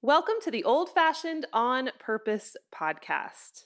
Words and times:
Welcome 0.00 0.34
to 0.42 0.52
the 0.52 0.62
Old 0.62 0.90
Fashioned 0.90 1.46
On 1.52 1.90
Purpose 1.98 2.56
podcast. 2.72 3.64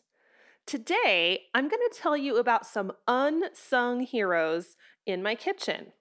Today, 0.64 1.42
I'm 1.54 1.68
going 1.68 1.86
to 1.90 2.00
tell 2.00 2.16
you 2.16 2.38
about 2.38 2.64
some 2.64 2.92
unsung 3.06 4.00
heroes 4.00 4.76
in 5.04 5.22
my 5.22 5.34
kitchen. 5.34 5.92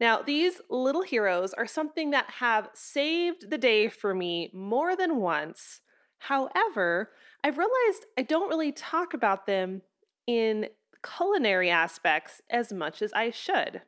Now, 0.00 0.22
these 0.22 0.62
little 0.70 1.02
heroes 1.02 1.52
are 1.52 1.66
something 1.66 2.12
that 2.12 2.30
have 2.38 2.70
saved 2.72 3.50
the 3.50 3.58
day 3.58 3.90
for 3.90 4.14
me 4.14 4.50
more 4.54 4.96
than 4.96 5.16
once. 5.16 5.82
However, 6.16 7.10
I've 7.44 7.58
realized 7.58 8.06
I 8.16 8.22
don't 8.22 8.48
really 8.48 8.72
talk 8.72 9.12
about 9.12 9.44
them 9.44 9.82
in 10.26 10.68
culinary 11.06 11.68
aspects 11.68 12.40
as 12.48 12.72
much 12.72 13.02
as 13.02 13.12
I 13.12 13.30
should. 13.30 13.82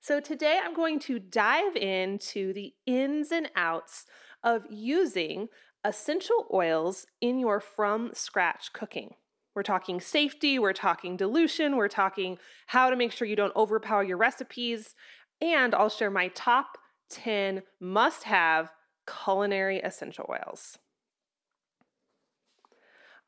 So, 0.00 0.18
today 0.18 0.58
I'm 0.64 0.72
going 0.72 0.98
to 1.00 1.18
dive 1.18 1.76
into 1.76 2.54
the 2.54 2.72
ins 2.86 3.32
and 3.32 3.50
outs 3.54 4.06
of 4.42 4.64
using 4.70 5.48
essential 5.84 6.46
oils 6.52 7.06
in 7.20 7.38
your 7.38 7.60
from 7.60 8.10
scratch 8.14 8.72
cooking. 8.72 9.14
We're 9.54 9.62
talking 9.62 10.00
safety, 10.00 10.58
we're 10.58 10.72
talking 10.72 11.16
dilution, 11.16 11.76
we're 11.76 11.88
talking 11.88 12.38
how 12.68 12.90
to 12.90 12.96
make 12.96 13.12
sure 13.12 13.26
you 13.26 13.36
don't 13.36 13.56
overpower 13.56 14.04
your 14.04 14.16
recipes, 14.16 14.94
and 15.40 15.74
I'll 15.74 15.88
share 15.88 16.10
my 16.10 16.28
top 16.28 16.78
10 17.10 17.62
must 17.80 18.24
have 18.24 18.70
culinary 19.06 19.78
essential 19.78 20.26
oils. 20.28 20.78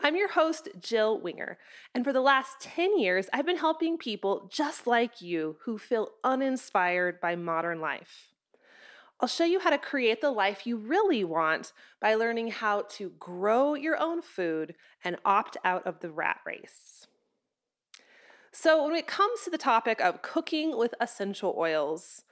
I'm 0.03 0.17
your 0.17 0.31
host, 0.31 0.69
Jill 0.81 1.21
Winger, 1.21 1.59
and 1.95 2.05
for 2.05 2.13
the 2.13 2.21
last 2.21 2.61
10 2.61 2.99
years, 2.99 3.29
I've 3.33 3.45
been 3.45 3.59
helping 3.59 3.99
people 3.99 4.49
just 4.51 4.87
like 4.87 5.21
you 5.21 5.57
who 5.65 5.79
feel 5.79 6.11
uninspired 6.25 7.21
by 7.21 7.37
modern 7.37 7.81
life. 7.81 8.29
I'll 9.21 9.29
show 9.29 9.45
you 9.45 9.61
how 9.61 9.71
to 9.71 9.79
create 9.79 10.23
the 10.23 10.31
life 10.31 10.67
you 10.67 10.79
really 10.79 11.25
want 11.25 11.73
by 12.01 12.15
learning 12.15 12.49
how 12.49 12.83
to 12.93 13.13
grow 13.19 13.75
your 13.75 14.01
own 14.01 14.23
food 14.23 14.75
and 15.05 15.17
opt 15.27 15.59
out 15.63 15.87
of 15.87 16.01
the 16.01 16.11
rat 16.11 16.39
race. 16.47 17.07
So, 18.51 18.85
when 18.85 18.97
it 18.97 19.07
comes 19.07 19.43
to 19.43 19.51
the 19.51 19.59
topic 19.59 20.01
of 20.01 20.23
cooking 20.23 20.77
with 20.77 20.95
essential 21.01 21.55
oils, 21.57 22.25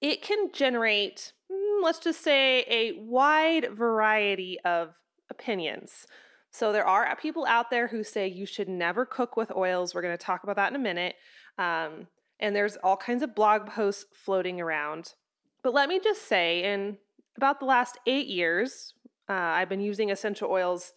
it 0.00 0.22
can 0.22 0.50
generate, 0.52 1.32
mm, 1.50 1.82
let's 1.82 1.98
just 1.98 2.22
say, 2.22 2.64
a 2.68 2.92
wide 3.00 3.70
variety 3.72 4.58
of 4.64 4.94
opinions. 5.30 6.06
So, 6.50 6.72
there 6.72 6.86
are 6.86 7.16
people 7.16 7.46
out 7.46 7.70
there 7.70 7.88
who 7.88 8.04
say 8.04 8.28
you 8.28 8.46
should 8.46 8.68
never 8.68 9.06
cook 9.06 9.36
with 9.36 9.50
oils. 9.50 9.94
We're 9.94 10.02
going 10.02 10.16
to 10.16 10.24
talk 10.24 10.44
about 10.44 10.56
that 10.56 10.70
in 10.70 10.76
a 10.76 10.78
minute. 10.78 11.16
Um, 11.58 12.06
and 12.38 12.54
there's 12.54 12.76
all 12.76 12.96
kinds 12.96 13.22
of 13.22 13.34
blog 13.34 13.66
posts 13.66 14.04
floating 14.12 14.60
around. 14.60 15.14
But 15.64 15.72
let 15.72 15.88
me 15.88 15.98
just 15.98 16.28
say, 16.28 16.62
in 16.62 16.98
about 17.36 17.58
the 17.58 17.66
last 17.66 17.98
eight 18.06 18.28
years, 18.28 18.92
uh, 19.28 19.32
I've 19.32 19.70
been 19.70 19.80
using 19.80 20.10
essential 20.10 20.50
oils 20.50 20.92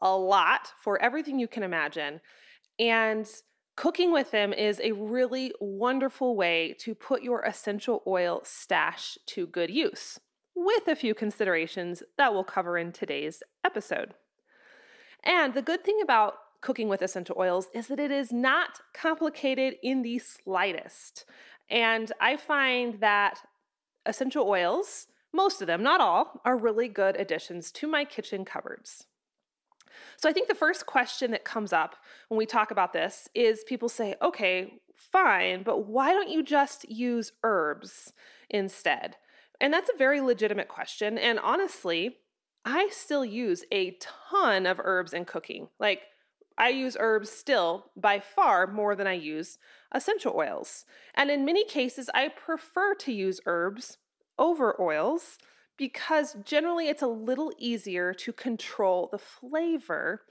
a 0.00 0.16
lot 0.16 0.72
for 0.80 1.02
everything 1.02 1.38
you 1.38 1.48
can 1.48 1.64
imagine. 1.64 2.20
And 2.78 3.28
cooking 3.76 4.12
with 4.12 4.30
them 4.30 4.52
is 4.52 4.80
a 4.80 4.92
really 4.92 5.52
wonderful 5.60 6.36
way 6.36 6.76
to 6.78 6.94
put 6.94 7.22
your 7.22 7.42
essential 7.42 8.02
oil 8.06 8.40
stash 8.44 9.18
to 9.26 9.46
good 9.46 9.70
use, 9.70 10.20
with 10.54 10.86
a 10.86 10.96
few 10.96 11.14
considerations 11.14 12.04
that 12.16 12.32
we'll 12.32 12.44
cover 12.44 12.78
in 12.78 12.92
today's 12.92 13.42
episode. 13.64 14.14
And 15.24 15.52
the 15.52 15.62
good 15.62 15.84
thing 15.84 15.98
about 16.00 16.34
cooking 16.60 16.88
with 16.88 17.02
essential 17.02 17.34
oils 17.36 17.66
is 17.74 17.88
that 17.88 17.98
it 17.98 18.12
is 18.12 18.32
not 18.32 18.80
complicated 18.94 19.74
in 19.82 20.02
the 20.02 20.20
slightest. 20.20 21.24
And 21.68 22.12
I 22.20 22.36
find 22.36 23.00
that 23.00 23.40
essential 24.06 24.48
oils, 24.48 25.06
most 25.32 25.60
of 25.60 25.66
them, 25.66 25.82
not 25.82 26.00
all, 26.00 26.40
are 26.44 26.56
really 26.56 26.88
good 26.88 27.16
additions 27.16 27.70
to 27.72 27.86
my 27.86 28.04
kitchen 28.04 28.44
cupboards. 28.44 29.06
So 30.16 30.28
I 30.28 30.32
think 30.32 30.48
the 30.48 30.54
first 30.54 30.86
question 30.86 31.30
that 31.30 31.44
comes 31.44 31.72
up 31.72 31.96
when 32.28 32.38
we 32.38 32.46
talk 32.46 32.70
about 32.70 32.92
this 32.92 33.28
is 33.34 33.64
people 33.64 33.88
say, 33.88 34.14
okay, 34.22 34.74
fine, 34.94 35.62
but 35.62 35.86
why 35.86 36.12
don't 36.12 36.30
you 36.30 36.42
just 36.42 36.88
use 36.88 37.32
herbs 37.42 38.12
instead? 38.50 39.16
And 39.60 39.72
that's 39.72 39.90
a 39.92 39.98
very 39.98 40.20
legitimate 40.20 40.68
question. 40.68 41.18
And 41.18 41.38
honestly, 41.38 42.16
I 42.64 42.88
still 42.90 43.24
use 43.24 43.64
a 43.72 43.96
ton 44.00 44.66
of 44.66 44.80
herbs 44.82 45.12
in 45.12 45.24
cooking. 45.24 45.68
Like, 45.78 46.02
I 46.58 46.68
use 46.68 46.96
herbs 46.98 47.30
still 47.30 47.90
by 47.96 48.20
far 48.20 48.66
more 48.66 48.94
than 48.94 49.06
I 49.06 49.14
use 49.14 49.58
essential 49.92 50.34
oils. 50.36 50.84
And 51.14 51.30
in 51.30 51.44
many 51.44 51.64
cases, 51.64 52.10
I 52.14 52.28
prefer 52.28 52.94
to 52.96 53.12
use 53.12 53.40
herbs 53.46 53.98
over 54.38 54.80
oils 54.80 55.38
because 55.76 56.36
generally 56.44 56.88
it's 56.88 57.02
a 57.02 57.06
little 57.06 57.52
easier 57.58 58.12
to 58.14 58.32
control 58.32 59.08
the 59.10 59.18
flavor 59.18 60.22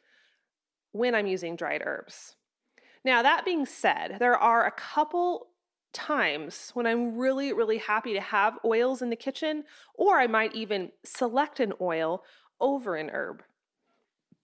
when 0.91 1.15
I'm 1.15 1.27
using 1.27 1.55
dried 1.55 1.81
herbs. 1.85 2.35
Now, 3.03 3.21
that 3.21 3.45
being 3.45 3.65
said, 3.65 4.17
there 4.19 4.37
are 4.37 4.65
a 4.65 4.71
couple 4.71 5.47
times 5.93 6.71
when 6.73 6.85
I'm 6.85 7.17
really, 7.17 7.51
really 7.53 7.79
happy 7.79 8.13
to 8.13 8.21
have 8.21 8.59
oils 8.63 9.01
in 9.01 9.09
the 9.09 9.15
kitchen, 9.15 9.63
or 9.95 10.19
I 10.19 10.27
might 10.27 10.55
even 10.55 10.91
select 11.03 11.59
an 11.59 11.73
oil 11.81 12.23
over 12.59 12.95
an 12.95 13.09
herb. 13.09 13.43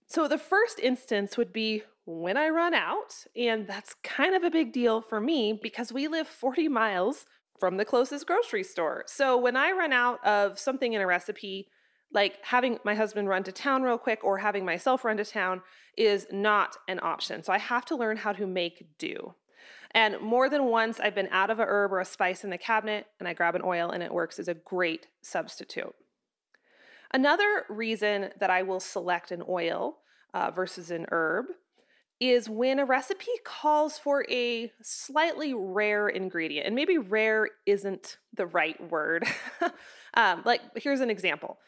So, 0.08 0.28
the 0.28 0.38
first 0.38 0.80
instance 0.80 1.38
would 1.38 1.52
be 1.52 1.84
when 2.06 2.38
I 2.38 2.48
run 2.50 2.74
out, 2.74 3.14
and 3.36 3.68
that's 3.68 3.94
kind 4.04 4.34
of 4.34 4.44
a 4.44 4.50
big 4.50 4.72
deal 4.72 5.02
for 5.02 5.20
me 5.20 5.60
because 5.62 5.92
we 5.92 6.08
live 6.08 6.28
40 6.28 6.70
miles 6.70 7.26
from 7.60 7.78
the 7.78 7.86
closest 7.86 8.26
grocery 8.26 8.64
store. 8.64 9.04
So 9.08 9.38
when 9.38 9.56
I 9.56 9.72
run 9.72 9.92
out 9.92 10.26
of 10.26 10.60
something 10.60 10.94
in 10.94 11.02
a 11.02 11.08
recipe, 11.08 11.68
like 12.14 12.38
having 12.44 12.80
my 12.86 12.96
husband 12.96 13.28
run 13.28 13.44
to 13.44 13.52
town 13.52 13.84
real 13.84 13.98
quick 13.98 14.24
or 14.24 14.38
having 14.38 14.64
myself 14.64 15.04
run 15.04 15.18
to 15.18 15.26
town 15.26 15.62
is 15.98 16.28
not 16.32 16.78
an 16.88 17.00
option. 17.02 17.44
So 17.44 17.52
I 17.52 17.58
have 17.58 17.86
to 17.86 17.96
learn 17.96 18.18
how 18.18 18.32
to 18.34 18.48
make 18.48 18.88
do. 18.98 19.34
And 19.92 20.20
more 20.22 20.50
than 20.50 20.66
once, 20.66 21.00
I've 21.00 21.16
been 21.16 21.30
out 21.32 21.50
of 21.50 21.60
a 21.60 21.66
herb 21.66 21.92
or 21.92 22.00
a 22.00 22.06
spice 22.06 22.44
in 22.44 22.50
the 22.50 22.58
cabinet 22.58 23.08
and 23.20 23.28
I 23.28 23.34
grab 23.34 23.56
an 23.56 23.62
oil 23.64 23.90
and 23.90 24.04
it 24.04 24.14
works 24.14 24.40
as 24.40 24.48
a 24.48 24.54
great 24.54 25.08
substitute. 25.22 25.96
Another 27.14 27.66
reason 27.70 28.30
that 28.40 28.50
I 28.50 28.64
will 28.64 28.80
select 28.80 29.32
an 29.32 29.44
oil 29.48 29.98
uh, 30.34 30.52
versus 30.52 30.92
an 30.92 31.06
herb 31.12 31.46
is 32.20 32.50
when 32.50 32.80
a 32.80 32.86
recipe 32.86 33.32
calls 33.44 33.98
for 33.98 34.26
a 34.30 34.72
slightly 34.82 35.54
rare 35.54 36.08
ingredient. 36.10 36.66
And 36.66 36.76
maybe 36.76 36.98
rare 36.98 37.50
isn't 37.66 38.18
the 38.34 38.48
right 38.48 38.80
word. 38.92 39.26
um, 40.16 40.42
like, 40.44 40.62
here's 40.76 41.02
an 41.02 41.10
example 41.10 41.60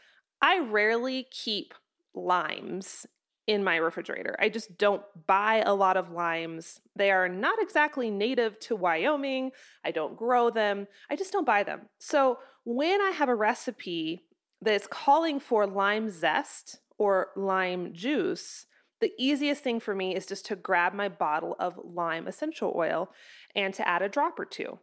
I 0.41 0.59
rarely 0.59 1.27
keep 1.31 1.73
limes 2.13 3.05
in 3.45 3.63
my 3.63 3.77
refrigerator. 3.77 4.35
I 4.39 4.49
just 4.49 4.77
don't 4.77 5.01
buy 5.25 5.63
a 5.65 5.73
lot 5.73 5.97
of 5.97 6.11
limes. 6.11 6.81
They 6.95 7.09
are 7.09 7.27
not 7.27 7.59
exactly 7.59 8.11
native 8.11 8.59
to 8.61 8.75
Wyoming. 8.75 9.51
I 9.83 9.89
don't 9.89 10.15
grow 10.15 10.51
them. 10.51 10.87
I 11.09 11.15
just 11.15 11.31
don't 11.31 11.47
buy 11.47 11.63
them. 11.63 11.81
So 11.97 12.37
when 12.63 13.01
I 13.01 13.09
have 13.09 13.27
a 13.27 13.33
recipe 13.33 14.21
that's 14.61 14.87
calling 14.87 15.39
for 15.39 15.65
lime 15.65 16.09
zest 16.09 16.79
or 16.97 17.29
lime 17.35 17.93
juice, 17.93 18.65
the 18.99 19.13
easiest 19.17 19.63
thing 19.63 19.79
for 19.79 19.95
me 19.95 20.15
is 20.15 20.25
just 20.25 20.45
to 20.47 20.55
grab 20.55 20.93
my 20.93 21.07
bottle 21.07 21.55
of 21.59 21.79
lime 21.83 22.27
essential 22.27 22.73
oil 22.75 23.09
and 23.55 23.73
to 23.73 23.87
add 23.87 24.01
a 24.01 24.09
drop 24.09 24.39
or 24.39 24.45
two. 24.45 24.79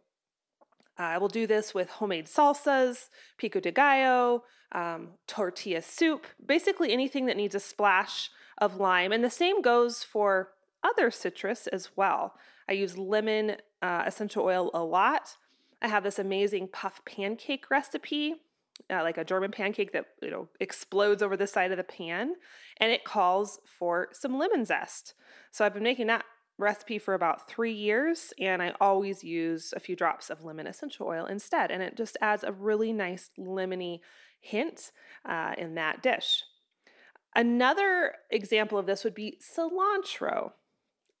I 0.97 1.19
will 1.19 1.27
do 1.27 1.45
this 1.45 1.75
with 1.75 1.89
homemade 1.89 2.25
salsas, 2.25 3.09
pico 3.37 3.59
de 3.59 3.71
gallo, 3.71 4.43
um, 4.71 5.09
tortilla 5.27 5.81
soup, 5.83 6.25
basically 6.43 6.91
anything 6.91 7.27
that 7.27 7.37
needs 7.37 7.53
a 7.53 7.59
splash 7.59 8.31
of 8.57 8.77
lime. 8.77 9.11
And 9.11 9.23
the 9.23 9.29
same 9.29 9.61
goes 9.61 10.03
for 10.03 10.53
other 10.83 11.11
citrus 11.11 11.67
as 11.67 11.89
well. 11.95 12.33
I 12.67 12.73
use 12.73 12.97
lemon 12.97 13.57
uh, 13.81 14.03
essential 14.07 14.43
oil 14.43 14.71
a 14.73 14.83
lot. 14.83 15.37
I 15.81 15.87
have 15.87 16.03
this 16.03 16.17
amazing 16.17 16.69
puff 16.69 17.01
pancake 17.05 17.69
recipe 17.69 18.41
uh, 18.91 19.03
like 19.03 19.17
a 19.17 19.25
German 19.25 19.51
pancake 19.51 19.91
that 19.93 20.05
you 20.21 20.29
know 20.29 20.47
explodes 20.59 21.21
over 21.21 21.37
the 21.37 21.47
side 21.47 21.71
of 21.71 21.77
the 21.77 21.83
pan, 21.83 22.33
and 22.77 22.91
it 22.91 23.03
calls 23.03 23.59
for 23.65 24.09
some 24.13 24.37
lemon 24.37 24.65
zest. 24.65 25.13
So 25.51 25.65
I've 25.65 25.73
been 25.73 25.83
making 25.83 26.07
that 26.07 26.25
recipe 26.57 26.97
for 26.97 27.13
about 27.13 27.47
three 27.47 27.73
years, 27.73 28.33
and 28.39 28.61
I 28.61 28.73
always 28.81 29.23
use 29.23 29.73
a 29.75 29.79
few 29.79 29.95
drops 29.95 30.29
of 30.29 30.43
lemon 30.43 30.67
essential 30.67 31.07
oil 31.07 31.25
instead, 31.25 31.71
and 31.71 31.83
it 31.83 31.95
just 31.95 32.17
adds 32.21 32.43
a 32.43 32.51
really 32.51 32.91
nice 32.93 33.29
lemony 33.39 33.99
hint 34.39 34.91
uh, 35.25 35.53
in 35.57 35.75
that 35.75 36.01
dish. 36.01 36.43
Another 37.35 38.15
example 38.31 38.77
of 38.77 38.87
this 38.87 39.03
would 39.03 39.13
be 39.13 39.39
cilantro. 39.41 40.51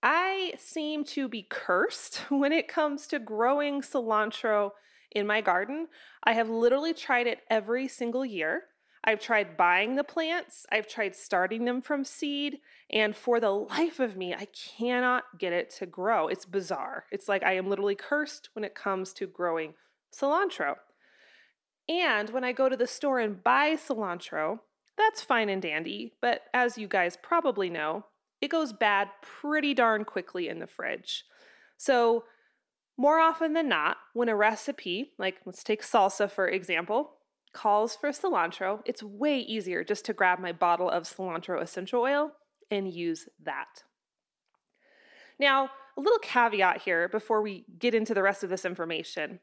I 0.01 0.53
seem 0.57 1.03
to 1.05 1.27
be 1.27 1.45
cursed 1.49 2.17
when 2.29 2.51
it 2.51 2.67
comes 2.67 3.07
to 3.07 3.19
growing 3.19 3.81
cilantro 3.81 4.71
in 5.17 5.27
my 5.27 5.41
garden. 5.41 5.87
I 6.23 6.33
have 6.33 6.49
literally 6.49 6.93
tried 6.93 7.27
it 7.27 7.39
every 7.49 7.87
single 7.87 8.25
year. 8.25 8.63
I've 9.03 9.19
tried 9.21 9.55
buying 9.55 9.95
the 9.95 10.03
plants, 10.03 10.65
I've 10.69 10.87
tried 10.87 11.15
starting 11.15 11.63
them 11.63 11.81
from 11.81 12.03
seed, 12.03 12.59
and 12.89 13.15
for 13.15 13.39
the 13.39 13.51
life 13.51 14.01
of 14.01 14.17
me, 14.17 14.33
I 14.33 14.47
cannot 14.77 15.23
get 15.39 15.53
it 15.53 15.69
to 15.77 15.85
grow. 15.85 16.27
It's 16.27 16.45
bizarre. 16.45 17.05
It's 17.11 17.29
like 17.29 17.43
I 17.43 17.53
am 17.53 17.69
literally 17.69 17.95
cursed 17.95 18.49
when 18.53 18.65
it 18.65 18.75
comes 18.75 19.13
to 19.13 19.27
growing 19.27 19.75
cilantro. 20.13 20.75
And 21.87 22.29
when 22.31 22.43
I 22.43 22.51
go 22.51 22.67
to 22.67 22.75
the 22.75 22.87
store 22.87 23.19
and 23.19 23.41
buy 23.41 23.75
cilantro, 23.75 24.59
that's 24.97 25.21
fine 25.21 25.47
and 25.47 25.61
dandy, 25.61 26.13
but 26.21 26.41
as 26.53 26.77
you 26.77 26.87
guys 26.87 27.17
probably 27.21 27.69
know, 27.69 28.05
it 28.41 28.49
goes 28.49 28.73
bad 28.73 29.09
pretty 29.21 29.73
darn 29.73 30.03
quickly 30.03 30.49
in 30.49 30.59
the 30.59 30.67
fridge. 30.67 31.23
So, 31.77 32.25
more 32.97 33.19
often 33.19 33.53
than 33.53 33.69
not, 33.69 33.97
when 34.13 34.29
a 34.29 34.35
recipe, 34.35 35.11
like 35.17 35.37
let's 35.45 35.63
take 35.63 35.83
salsa 35.83 36.29
for 36.29 36.47
example, 36.47 37.11
calls 37.53 37.95
for 37.95 38.09
cilantro, 38.09 38.81
it's 38.85 39.03
way 39.03 39.39
easier 39.39 39.83
just 39.83 40.05
to 40.05 40.13
grab 40.13 40.39
my 40.39 40.51
bottle 40.51 40.89
of 40.89 41.03
cilantro 41.03 41.61
essential 41.61 42.01
oil 42.01 42.31
and 42.69 42.91
use 42.91 43.27
that. 43.43 43.83
Now, 45.39 45.69
a 45.97 46.01
little 46.01 46.19
caveat 46.19 46.81
here 46.81 47.07
before 47.09 47.41
we 47.41 47.65
get 47.79 47.95
into 47.95 48.13
the 48.13 48.23
rest 48.23 48.43
of 48.43 48.49
this 48.49 48.65
information. 48.65 49.39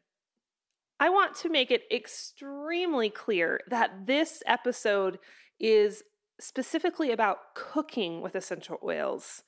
I 1.00 1.10
want 1.10 1.34
to 1.36 1.48
make 1.48 1.70
it 1.70 1.82
extremely 1.90 3.10
clear 3.10 3.60
that 3.68 4.06
this 4.06 4.42
episode 4.46 5.18
is 5.58 6.02
specifically 6.40 7.10
about 7.10 7.54
cooking 7.54 8.20
with 8.20 8.36
essential 8.36 8.78
oils, 8.82 9.42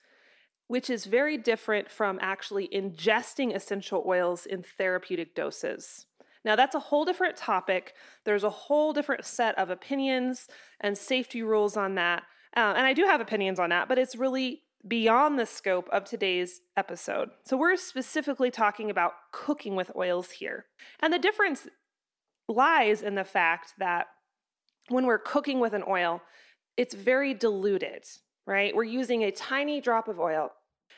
which 0.69 0.91
is 0.91 1.05
very 1.05 1.37
different 1.37 1.91
from 1.91 2.19
actually 2.21 2.69
ingesting 2.69 3.55
essential 3.55 4.05
oils 4.07 4.47
in 4.47 4.63
therapeutic 4.63 5.35
doses. 5.35 6.07
Now, 6.45 6.55
that's 6.55 6.75
a 6.75 6.81
whole 6.81 7.05
different 7.05 7.37
topic. 7.37 7.95
There's 8.25 8.45
a 8.45 8.51
whole 8.51 8.93
different 8.93 9.25
set 9.25 9.59
of 9.59 9.71
opinions 9.71 10.47
and 10.81 10.97
safety 10.97 11.43
rules 11.43 11.77
on 11.77 11.97
that. 11.97 12.23
Uh, 12.57 12.75
and 12.77 12.87
I 12.87 12.93
do 12.93 13.05
have 13.05 13.21
opinions 13.21 13.59
on 13.59 13.71
that, 13.71 13.89
but 13.89 13.99
it's 13.99 14.17
really 14.17 14.63
beyond 14.87 15.39
the 15.39 15.47
scope 15.47 15.89
of 15.91 16.05
today's 16.05 16.61
episode. 16.77 17.31
So, 17.45 17.57
we're 17.57 17.77
specifically 17.77 18.51
talking 18.51 18.91
about 18.91 19.13
cooking 19.33 19.75
with 19.75 19.91
oils 19.97 20.31
here. 20.31 20.67
And 21.01 21.13
the 21.13 21.19
difference 21.19 21.67
lies 22.49 23.03
in 23.03 23.17
the 23.17 23.25
fact 23.25 23.75
that 23.79 24.07
when 24.89 25.07
we're 25.07 25.19
cooking 25.19 25.59
with 25.59 25.73
an 25.73 25.83
oil, 25.89 26.23
it's 26.77 26.95
very 26.95 27.35
diluted, 27.35 28.05
right? 28.47 28.75
We're 28.75 28.85
using 28.85 29.23
a 29.23 29.31
tiny 29.31 29.81
drop 29.81 30.09
of 30.09 30.21
oil. 30.21 30.51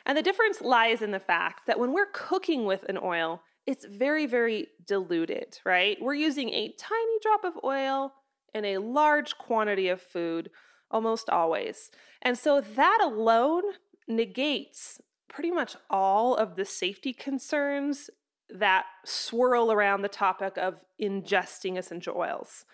And 0.06 0.16
the 0.16 0.22
difference 0.22 0.60
lies 0.60 1.02
in 1.02 1.10
the 1.10 1.18
fact 1.18 1.66
that 1.66 1.78
when 1.78 1.92
we're 1.92 2.10
cooking 2.12 2.64
with 2.64 2.84
an 2.88 2.98
oil, 3.02 3.42
it's 3.66 3.84
very, 3.84 4.26
very 4.26 4.68
diluted, 4.86 5.58
right? 5.64 5.98
We're 6.00 6.14
using 6.14 6.50
a 6.50 6.74
tiny 6.78 7.18
drop 7.22 7.44
of 7.44 7.62
oil 7.64 8.12
in 8.54 8.64
a 8.64 8.78
large 8.78 9.36
quantity 9.36 9.88
of 9.88 10.00
food 10.00 10.50
almost 10.90 11.28
always. 11.28 11.90
And 12.22 12.38
so 12.38 12.60
that 12.60 12.98
alone 13.02 13.62
negates 14.06 15.00
pretty 15.28 15.50
much 15.50 15.76
all 15.90 16.34
of 16.34 16.56
the 16.56 16.64
safety 16.64 17.12
concerns 17.12 18.08
that 18.48 18.86
swirl 19.04 19.70
around 19.70 20.00
the 20.00 20.08
topic 20.08 20.56
of 20.56 20.76
ingesting 21.00 21.76
essential 21.76 22.16
oils. 22.16 22.64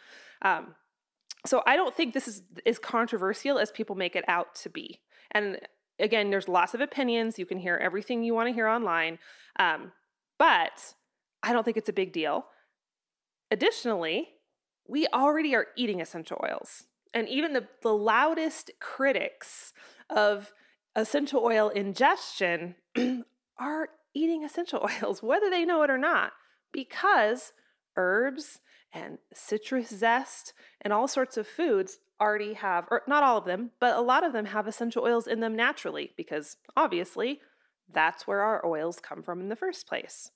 Um, 0.42 0.76
so 1.46 1.62
I 1.66 1.76
don't 1.76 1.94
think 1.94 2.14
this 2.14 2.26
is 2.26 2.42
as 2.66 2.78
controversial 2.78 3.58
as 3.58 3.70
people 3.70 3.96
make 3.96 4.16
it 4.16 4.24
out 4.28 4.54
to 4.56 4.70
be. 4.70 5.00
And 5.32 5.58
again, 5.98 6.30
there's 6.30 6.48
lots 6.48 6.74
of 6.74 6.80
opinions. 6.80 7.38
You 7.38 7.46
can 7.46 7.58
hear 7.58 7.76
everything 7.76 8.22
you 8.22 8.34
want 8.34 8.48
to 8.48 8.54
hear 8.54 8.66
online. 8.66 9.18
Um, 9.58 9.92
but 10.38 10.94
I 11.42 11.52
don't 11.52 11.64
think 11.64 11.76
it's 11.76 11.88
a 11.88 11.94
big 11.94 12.12
deal. 12.12 12.46
Additionally, 13.50 14.28
we 14.88 15.06
already 15.12 15.54
are 15.54 15.66
eating 15.76 16.00
essential 16.00 16.40
oils. 16.42 16.84
And 17.12 17.28
even 17.28 17.52
the, 17.52 17.68
the 17.82 17.94
loudest 17.94 18.70
critics 18.80 19.72
of 20.10 20.52
essential 20.96 21.42
oil 21.44 21.68
ingestion 21.68 22.74
are 23.58 23.88
eating 24.14 24.44
essential 24.44 24.88
oils, 25.02 25.22
whether 25.22 25.50
they 25.50 25.64
know 25.64 25.82
it 25.82 25.90
or 25.90 25.98
not, 25.98 26.32
because 26.72 27.52
herbs 27.96 28.60
and 28.94 29.18
citrus 29.32 29.88
zest 29.88 30.54
and 30.80 30.92
all 30.92 31.08
sorts 31.08 31.36
of 31.36 31.46
foods 31.46 31.98
already 32.20 32.54
have, 32.54 32.86
or 32.90 33.02
not 33.08 33.22
all 33.22 33.36
of 33.36 33.44
them, 33.44 33.72
but 33.80 33.96
a 33.96 34.00
lot 34.00 34.24
of 34.24 34.32
them 34.32 34.46
have 34.46 34.66
essential 34.66 35.04
oils 35.04 35.26
in 35.26 35.40
them 35.40 35.56
naturally, 35.56 36.12
because 36.16 36.56
obviously 36.76 37.40
that's 37.92 38.26
where 38.26 38.40
our 38.40 38.64
oils 38.64 39.00
come 39.00 39.22
from 39.22 39.40
in 39.40 39.48
the 39.48 39.56
first 39.56 39.86
place. 39.86 40.30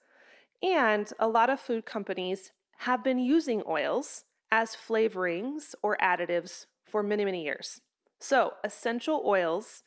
And 0.62 1.10
a 1.18 1.28
lot 1.28 1.50
of 1.50 1.60
food 1.60 1.86
companies 1.86 2.50
have 2.78 3.04
been 3.04 3.18
using 3.18 3.62
oils 3.66 4.24
as 4.50 4.76
flavorings 4.76 5.74
or 5.82 5.96
additives 5.98 6.66
for 6.84 7.02
many, 7.02 7.24
many 7.24 7.44
years. 7.44 7.80
So, 8.18 8.54
essential 8.64 9.22
oils 9.24 9.82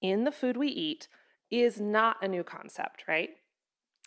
in 0.00 0.24
the 0.24 0.32
food 0.32 0.56
we 0.56 0.68
eat 0.68 1.08
is 1.50 1.80
not 1.80 2.16
a 2.22 2.28
new 2.28 2.44
concept, 2.44 3.04
right? 3.08 3.30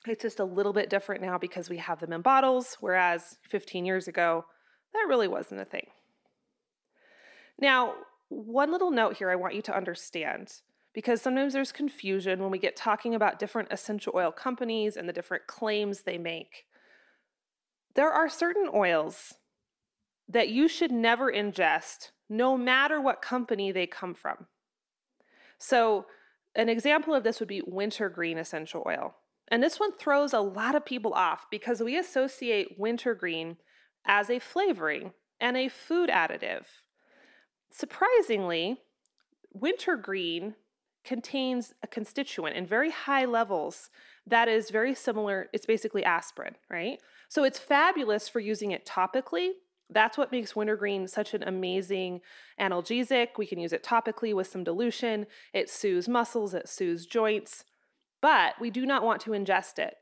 It's 0.08 0.22
just 0.22 0.40
a 0.40 0.46
little 0.46 0.74
bit 0.74 0.90
different 0.90 1.22
now 1.22 1.38
because 1.38 1.70
we 1.70 1.78
have 1.78 2.00
them 2.00 2.14
in 2.14 2.22
bottles, 2.22 2.78
whereas 2.80 3.38
15 3.50 3.86
years 3.86 4.08
ago, 4.08 4.46
that 4.94 5.06
really 5.08 5.28
wasn't 5.28 5.62
a 5.62 5.66
thing. 5.66 5.88
Now, 7.60 7.94
one 8.30 8.72
little 8.72 8.92
note 8.92 9.18
here 9.18 9.30
I 9.30 9.36
want 9.36 9.56
you 9.56 9.62
to 9.64 9.76
understand 9.76 10.62
because 10.94 11.22
sometimes 11.22 11.54
there's 11.54 11.72
confusion 11.72 12.42
when 12.42 12.52
we 12.52 12.58
get 12.58 12.76
talking 12.76 13.16
about 13.16 13.40
different 13.40 13.72
essential 13.72 14.14
oil 14.16 14.32
companies 14.32 14.98
and 14.98 15.08
the 15.08 15.14
different 15.14 15.46
claims 15.48 16.02
they 16.02 16.18
make. 16.18 16.66
There 17.96 18.12
are 18.12 18.30
certain 18.30 18.70
oils 18.74 19.36
that 20.30 20.50
you 20.50 20.68
should 20.68 20.92
never 20.92 21.32
ingest, 21.32 22.12
no 22.30 22.58
matter 22.58 23.00
what 23.00 23.22
company 23.22 23.72
they 23.72 23.88
come 23.88 24.14
from. 24.14 24.48
So, 25.58 26.06
an 26.56 26.70
example 26.70 27.14
of 27.14 27.24
this 27.24 27.40
would 27.40 27.50
be 27.50 27.62
wintergreen 27.66 28.38
essential 28.38 28.84
oil. 28.88 29.16
And 29.50 29.64
this 29.64 29.80
one 29.80 29.94
throws 29.94 30.34
a 30.34 30.40
lot 30.40 30.76
of 30.76 30.86
people 30.86 31.14
off 31.14 31.46
because 31.50 31.82
we 31.82 31.98
associate 31.98 32.76
wintergreen 32.78 33.58
as 34.06 34.30
a 34.30 34.40
flavoring 34.40 35.14
and 35.40 35.56
a 35.56 35.70
food 35.70 36.10
additive. 36.10 36.66
Surprisingly, 37.72 38.82
wintergreen 39.54 40.56
contains 41.04 41.74
a 41.82 41.88
constituent 41.88 42.58
in 42.58 42.66
very 42.66 42.92
high 42.92 43.24
levels 43.24 43.90
that 44.26 44.50
is 44.50 44.70
very 44.70 44.94
similar. 44.94 45.48
It's 45.54 45.66
basically 45.66 46.04
aspirin, 46.04 46.56
right? 46.70 47.00
So 47.30 47.46
it's 47.46 47.60
fabulous 47.60 48.28
for 48.28 48.42
using 48.42 48.72
it 48.72 48.86
topically. 48.86 49.52
That's 49.90 50.18
what 50.18 50.34
makes 50.34 50.54
wintergreen 50.54 51.08
such 51.08 51.34
an 51.34 51.44
amazing 51.44 52.20
analgesic. 52.60 53.30
We 53.38 53.48
can 53.48 53.60
use 53.60 53.72
it 53.72 53.84
topically 53.84 54.34
with 54.34 54.48
some 54.48 54.66
dilution. 54.66 55.28
It 55.54 55.70
soothes 55.70 56.10
muscles, 56.10 56.54
it 56.54 56.68
soothes 56.68 57.06
joints, 57.06 57.64
but 58.22 58.54
we 58.60 58.70
do 58.70 58.86
not 58.86 59.04
want 59.04 59.22
to 59.22 59.32
ingest 59.32 59.80
it. 59.80 59.96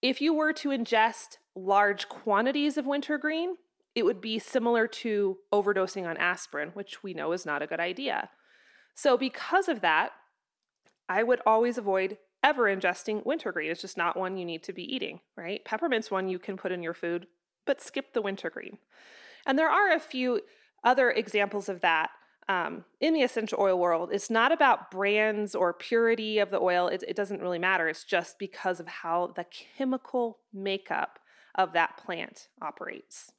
If 0.00 0.20
you 0.20 0.34
were 0.34 0.52
to 0.54 0.70
ingest 0.70 1.38
large 1.54 2.08
quantities 2.08 2.76
of 2.76 2.86
wintergreen, 2.86 3.56
it 3.94 4.04
would 4.04 4.20
be 4.20 4.38
similar 4.38 4.86
to 4.86 5.38
overdosing 5.52 6.08
on 6.08 6.16
aspirin, 6.16 6.70
which 6.70 7.02
we 7.02 7.14
know 7.14 7.32
is 7.32 7.46
not 7.46 7.62
a 7.62 7.66
good 7.66 7.80
idea. 7.80 8.30
So, 8.94 9.16
because 9.16 9.68
of 9.68 9.80
that, 9.80 10.12
I 11.08 11.22
would 11.22 11.40
always 11.46 11.78
avoid 11.78 12.18
ever 12.42 12.64
ingesting 12.64 13.24
wintergreen. 13.24 13.70
It's 13.70 13.82
just 13.82 13.96
not 13.96 14.16
one 14.16 14.36
you 14.36 14.44
need 14.44 14.62
to 14.64 14.72
be 14.72 14.82
eating, 14.82 15.20
right? 15.36 15.64
Peppermint's 15.64 16.10
one 16.10 16.28
you 16.28 16.38
can 16.38 16.56
put 16.56 16.72
in 16.72 16.82
your 16.82 16.94
food, 16.94 17.26
but 17.66 17.80
skip 17.80 18.12
the 18.12 18.22
wintergreen. 18.22 18.78
And 19.46 19.58
there 19.58 19.70
are 19.70 19.92
a 19.92 20.00
few 20.00 20.40
other 20.84 21.10
examples 21.10 21.68
of 21.68 21.80
that 21.82 22.10
um, 22.48 22.84
in 23.00 23.14
the 23.14 23.22
essential 23.22 23.58
oil 23.60 23.78
world. 23.78 24.10
It's 24.12 24.30
not 24.30 24.52
about 24.52 24.90
brands 24.90 25.54
or 25.54 25.72
purity 25.72 26.38
of 26.38 26.50
the 26.50 26.60
oil, 26.60 26.88
it, 26.88 27.04
it 27.06 27.16
doesn't 27.16 27.40
really 27.40 27.58
matter. 27.58 27.88
It's 27.88 28.04
just 28.04 28.38
because 28.38 28.80
of 28.80 28.88
how 28.88 29.32
the 29.36 29.46
chemical 29.78 30.38
makeup 30.52 31.18
of 31.54 31.72
that 31.74 31.96
plant 31.96 32.48
operates. 32.60 33.32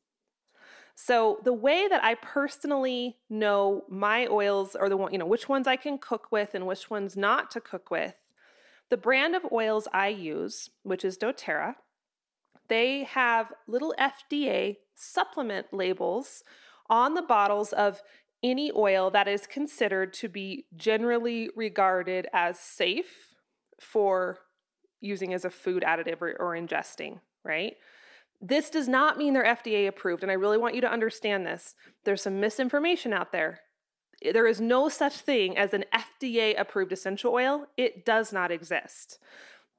So 0.95 1.39
the 1.43 1.53
way 1.53 1.87
that 1.87 2.03
I 2.03 2.15
personally 2.15 3.17
know 3.29 3.83
my 3.89 4.27
oils 4.27 4.75
are 4.75 4.89
the 4.89 4.97
one, 4.97 5.11
you 5.11 5.17
know, 5.17 5.25
which 5.25 5.49
ones 5.49 5.67
I 5.67 5.75
can 5.75 5.97
cook 5.97 6.31
with 6.31 6.53
and 6.53 6.67
which 6.67 6.89
ones 6.89 7.17
not 7.17 7.49
to 7.51 7.61
cook 7.61 7.89
with, 7.89 8.13
the 8.89 8.97
brand 8.97 9.35
of 9.35 9.43
oils 9.51 9.87
I 9.91 10.09
use, 10.09 10.69
which 10.83 11.03
is 11.03 11.17
doTERRA, 11.17 11.75
they 12.67 13.03
have 13.05 13.51
little 13.67 13.95
FDA 13.99 14.77
supplement 14.93 15.73
labels 15.73 16.43
on 16.89 17.15
the 17.15 17.21
bottles 17.21 17.73
of 17.73 18.01
any 18.43 18.71
oil 18.75 19.09
that 19.11 19.27
is 19.27 19.47
considered 19.47 20.13
to 20.13 20.27
be 20.27 20.65
generally 20.75 21.49
regarded 21.55 22.27
as 22.33 22.59
safe 22.59 23.35
for 23.79 24.39
using 24.99 25.33
as 25.33 25.45
a 25.45 25.49
food 25.49 25.83
additive 25.85 26.21
or, 26.21 26.35
or 26.39 26.55
ingesting, 26.55 27.19
right? 27.43 27.75
This 28.41 28.69
does 28.69 28.87
not 28.87 29.17
mean 29.17 29.33
they're 29.33 29.43
FDA 29.43 29.87
approved, 29.87 30.23
and 30.23 30.31
I 30.31 30.35
really 30.35 30.57
want 30.57 30.75
you 30.75 30.81
to 30.81 30.91
understand 30.91 31.45
this. 31.45 31.75
There's 32.03 32.21
some 32.21 32.39
misinformation 32.39 33.13
out 33.13 33.31
there. 33.31 33.61
There 34.21 34.47
is 34.47 34.61
no 34.61 34.89
such 34.89 35.15
thing 35.15 35.57
as 35.57 35.73
an 35.73 35.85
FDA 35.93 36.59
approved 36.59 36.91
essential 36.91 37.33
oil, 37.33 37.67
it 37.77 38.05
does 38.05 38.33
not 38.33 38.51
exist. 38.51 39.19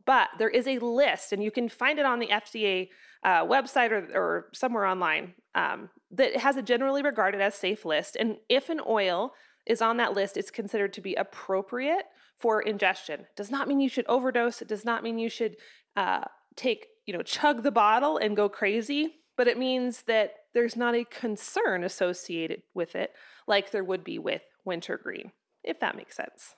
But 0.06 0.28
there 0.38 0.50
is 0.50 0.66
a 0.66 0.78
list, 0.78 1.32
and 1.32 1.42
you 1.42 1.50
can 1.50 1.68
find 1.68 1.98
it 1.98 2.06
on 2.06 2.18
the 2.18 2.28
FDA 2.28 2.88
uh, 3.24 3.44
website 3.44 3.90
or, 3.90 4.08
or, 4.14 4.46
somewhere 4.52 4.84
online 4.84 5.32
um, 5.54 5.88
that 6.10 6.36
has 6.36 6.56
a 6.56 6.62
generally 6.62 7.02
regarded 7.02 7.40
as 7.40 7.54
safe 7.54 7.84
list. 7.84 8.16
And 8.16 8.36
if 8.48 8.68
an 8.68 8.80
oil 8.86 9.32
is 9.66 9.80
on 9.80 9.96
that 9.96 10.12
list, 10.12 10.36
it's 10.36 10.50
considered 10.50 10.92
to 10.92 11.00
be 11.00 11.14
appropriate 11.14 12.04
for 12.38 12.60
ingestion. 12.60 13.24
Does 13.34 13.50
not 13.50 13.66
mean 13.66 13.80
you 13.80 13.88
should 13.88 14.06
overdose. 14.08 14.60
It 14.60 14.68
does 14.68 14.84
not 14.84 15.02
mean 15.02 15.18
you 15.18 15.30
should 15.30 15.56
uh, 15.96 16.24
take 16.54 16.88
you 17.06 17.12
know, 17.12 17.22
chug 17.22 17.62
the 17.62 17.70
bottle 17.70 18.16
and 18.16 18.36
go 18.36 18.48
crazy, 18.48 19.16
but 19.36 19.48
it 19.48 19.58
means 19.58 20.02
that 20.02 20.34
there's 20.54 20.76
not 20.76 20.94
a 20.94 21.04
concern 21.04 21.84
associated 21.84 22.62
with 22.74 22.94
it 22.94 23.12
like 23.46 23.70
there 23.70 23.84
would 23.84 24.04
be 24.04 24.18
with 24.18 24.42
wintergreen, 24.64 25.32
if 25.62 25.80
that 25.80 25.96
makes 25.96 26.16
sense. 26.16 26.54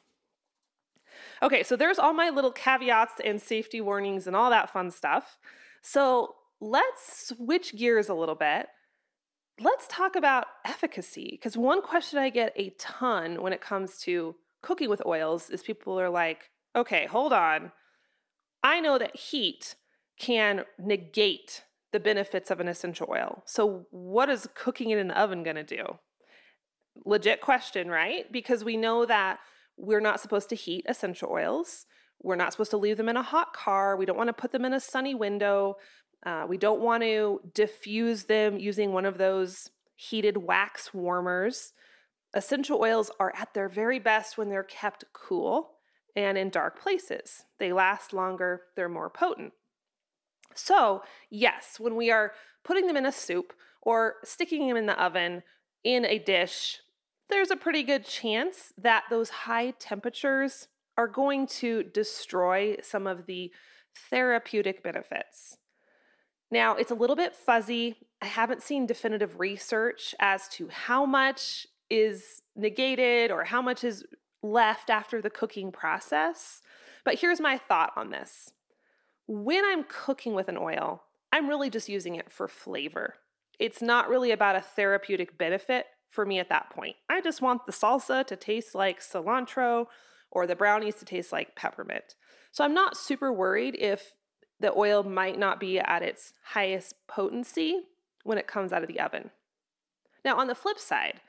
Okay, 1.43 1.63
so 1.63 1.77
there's 1.77 1.99
all 1.99 2.13
my 2.13 2.31
little 2.31 2.53
caveats 2.53 3.21
and 3.25 3.41
safety 3.41 3.81
warnings 3.81 4.27
and 4.27 4.37
all 4.37 4.51
that 4.51 4.71
fun 4.71 4.91
stuff. 4.91 5.39
So 5.83 6.35
let's 6.61 7.29
switch 7.29 7.77
gears 7.77 8.09
a 8.09 8.15
little 8.15 8.35
bit. 8.35 8.67
Let's 9.61 9.87
talk 9.89 10.17
about 10.17 10.47
efficacy 10.67 11.29
because 11.33 11.57
one 11.57 11.81
question 11.81 12.19
I 12.19 12.29
get 12.31 12.53
a 12.57 12.75
ton 12.79 13.43
when 13.43 13.53
it 13.53 13.61
comes 13.61 13.99
to 14.01 14.35
cooking 14.63 14.91
with 14.91 15.05
oils 15.07 15.49
is 15.49 15.63
people 15.63 15.99
are 15.99 16.11
like, 16.11 16.51
okay, 16.75 17.07
hold 17.07 17.33
on. 17.33 17.73
I 18.63 18.81
know 18.81 18.99
that 18.99 19.17
heat 19.17 19.77
can 20.19 20.65
negate 20.79 21.65
the 21.93 22.01
benefits 22.01 22.51
of 22.51 22.61
an 22.61 22.69
essential 22.69 23.07
oil. 23.11 23.43
So, 23.47 23.87
what 23.91 24.29
is 24.29 24.49
cooking 24.55 24.91
in 24.91 24.99
an 24.99 25.11
oven 25.13 25.43
going 25.43 25.57
to 25.57 25.65
do? 25.65 25.85
Legit 27.05 27.41
question, 27.41 27.89
right? 27.89 28.31
Because 28.31 28.65
we 28.65 28.77
know 28.77 29.07
that 29.07 29.39
we're 29.77 30.01
not 30.01 30.21
supposed 30.21 30.49
to 30.51 30.57
heat 30.57 30.85
essential 30.89 31.31
oils. 31.31 31.87
We're 32.23 32.37
not 32.37 32.53
supposed 32.53 32.71
to 32.71 32.77
leave 32.77 32.97
them 32.97 33.09
in 33.09 33.17
a 33.17 33.23
hot 33.23 33.53
car. 33.53 33.97
We 33.97 34.07
don't 34.07 34.17
want 34.17 34.29
to 34.29 34.33
put 34.33 34.53
them 34.53 34.65
in 34.65 34.73
a 34.73 34.81
sunny 34.81 35.15
window. 35.15 35.77
Uh, 36.27 36.45
we 36.49 36.59
don't 36.59 36.81
want 36.81 37.05
to 37.05 37.41
diffuse 37.55 38.25
them 38.25 38.59
using 38.59 38.93
one 38.93 39.07
of 39.07 39.17
those 39.17 39.71
heated 39.95 40.37
wax 40.37 40.93
warmers. 40.93 41.73
Essential 42.35 42.81
oils 42.81 43.13
are 43.21 43.33
at 43.37 43.55
their 43.55 43.69
very 43.69 44.01
best 44.01 44.37
when 44.37 44.51
they're 44.51 44.65
kept 44.65 45.05
cool 45.13 45.77
and 46.17 46.37
in 46.37 46.51
dark 46.51 46.81
places. 46.81 47.45
They 47.61 47.73
last 47.73 48.13
longer, 48.13 48.63
they're 48.75 48.89
more 48.89 49.09
potent. 49.09 49.53
So, 50.55 51.03
yes, 51.31 51.77
when 51.79 51.95
we 51.95 52.11
are 52.11 52.33
putting 52.65 52.89
them 52.89 52.97
in 52.97 53.07
a 53.07 53.13
soup 53.13 53.53
or 53.83 54.17
sticking 54.25 54.67
them 54.67 54.77
in 54.77 54.87
the 54.87 55.01
oven 55.01 55.45
in 55.85 56.05
a 56.05 56.19
dish, 56.19 56.81
there's 57.29 57.53
a 57.53 57.57
pretty 57.57 57.85
good 57.85 58.05
chance 58.05 58.73
that 58.79 59.05
those 59.11 59.31
high 59.31 59.73
temperatures 59.79 60.67
are 60.99 61.09
going 61.09 61.47
to 61.47 61.85
destroy 61.85 62.77
some 62.83 63.07
of 63.07 63.27
the 63.27 63.53
therapeutic 64.11 64.83
benefits. 64.83 65.59
Now, 66.51 66.77
it's 66.77 66.91
a 66.91 66.95
little 66.95 67.17
bit 67.17 67.35
fuzzy. 67.35 67.97
I 68.23 68.27
haven't 68.27 68.63
seen 68.63 68.87
definitive 68.87 69.41
research 69.41 70.15
as 70.21 70.49
to 70.51 70.69
how 70.69 71.05
much 71.05 71.67
is 71.91 72.43
negated 72.55 73.31
or 73.31 73.45
how 73.45 73.61
much 73.61 73.85
is 73.85 74.05
left 74.43 74.91
after 74.91 75.21
the 75.21 75.31
cooking 75.31 75.73
process. 75.73 76.63
But 77.05 77.19
here's 77.19 77.41
my 77.41 77.59
thought 77.59 77.93
on 77.97 78.11
this 78.11 78.53
when 79.27 79.65
I'm 79.65 79.85
cooking 79.89 80.35
with 80.35 80.49
an 80.49 80.57
oil, 80.57 81.03
I'm 81.33 81.49
really 81.49 81.69
just 81.69 81.89
using 81.89 82.15
it 82.15 82.31
for 82.31 82.47
flavor. 82.47 83.15
It's 83.59 83.83
not 83.83 84.09
really 84.09 84.31
about 84.31 84.57
a 84.57 84.61
therapeutic 84.61 85.37
benefit 85.37 85.87
for 86.09 86.25
me 86.25 86.39
at 86.39 86.49
that 86.49 86.71
point. 86.71 86.97
I 87.11 87.21
just 87.21 87.43
want 87.43 87.67
the 87.67 87.73
salsa 87.73 88.25
to 88.27 88.37
taste 88.37 88.75
like 88.75 89.01
cilantro 89.01 89.87
or 90.31 90.47
the 90.47 90.55
brownies 90.55 90.97
to 90.97 91.05
taste 91.05 91.33
like 91.33 91.57
peppermint. 91.57 92.15
So 92.53 92.65
I'm 92.65 92.75
not 92.75 92.97
super 92.97 93.33
worried 93.33 93.77
if 93.79 94.16
the 94.61 94.73
oil 94.77 95.03
might 95.03 95.39
not 95.39 95.61
be 95.61 95.79
at 95.79 96.03
its 96.03 96.33
highest 96.43 96.95
potency 97.07 97.83
when 98.25 98.39
it 98.39 98.47
comes 98.47 98.73
out 98.73 98.83
of 98.83 98.89
the 98.89 99.01
oven. 99.01 99.31
Now, 100.25 100.37
on 100.39 100.49
the 100.49 100.55
flip 100.55 100.79
side, 100.79 101.21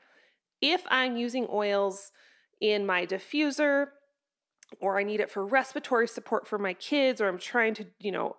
if 0.60 0.82
I'm 0.88 1.16
using 1.16 1.46
oils 1.50 2.10
in 2.60 2.84
my 2.86 3.06
diffuser 3.06 3.88
or 4.80 4.98
I 4.98 5.04
need 5.04 5.20
it 5.20 5.30
for 5.30 5.46
respiratory 5.46 6.08
support 6.08 6.46
for 6.46 6.58
my 6.58 6.74
kids 6.74 7.20
or 7.20 7.28
I'm 7.28 7.38
trying 7.38 7.74
to, 7.74 7.86
you 8.00 8.12
know, 8.12 8.36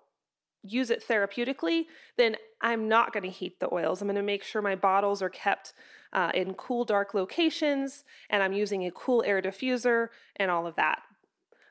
use 0.63 0.89
it 0.89 1.08
therapeutically, 1.08 1.86
then 2.17 2.36
I'm 2.62 2.89
not 2.89 3.13
going 3.13 3.24
to 3.24 3.29
heat 3.29 3.60
the 3.60 3.74
oils. 3.74 4.01
I'm 4.01 4.08
going 4.08 4.17
to 4.17 4.22
make 4.22 4.43
sure 4.43 4.62
my 4.62 4.75
bottles 4.75 5.22
are 5.22 5.29
kept 5.29 5.74
uh, 6.12 6.31
in 6.34 6.53
cool, 6.55 6.84
dark 6.84 7.13
locations 7.13 8.03
and 8.29 8.43
I'm 8.43 8.53
using 8.53 8.86
a 8.86 8.91
cool 8.91 9.24
air 9.25 9.41
diffuser 9.41 10.10
and 10.36 10.51
all 10.51 10.67
of 10.67 10.75
that. 10.75 11.01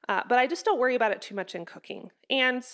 Uh, 0.09 0.23
but 0.27 0.39
I 0.39 0.47
just 0.47 0.65
don't 0.65 0.79
worry 0.79 0.95
about 0.95 1.13
it 1.13 1.21
too 1.21 1.35
much 1.35 1.55
in 1.55 1.67
cooking. 1.67 2.11
And 2.31 2.65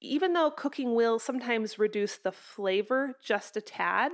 even 0.00 0.32
though 0.32 0.50
cooking 0.50 0.94
will 0.94 1.18
sometimes 1.18 1.78
reduce 1.78 2.18
the 2.18 2.32
flavor 2.32 3.14
just 3.22 3.56
a 3.56 3.60
tad, 3.60 4.12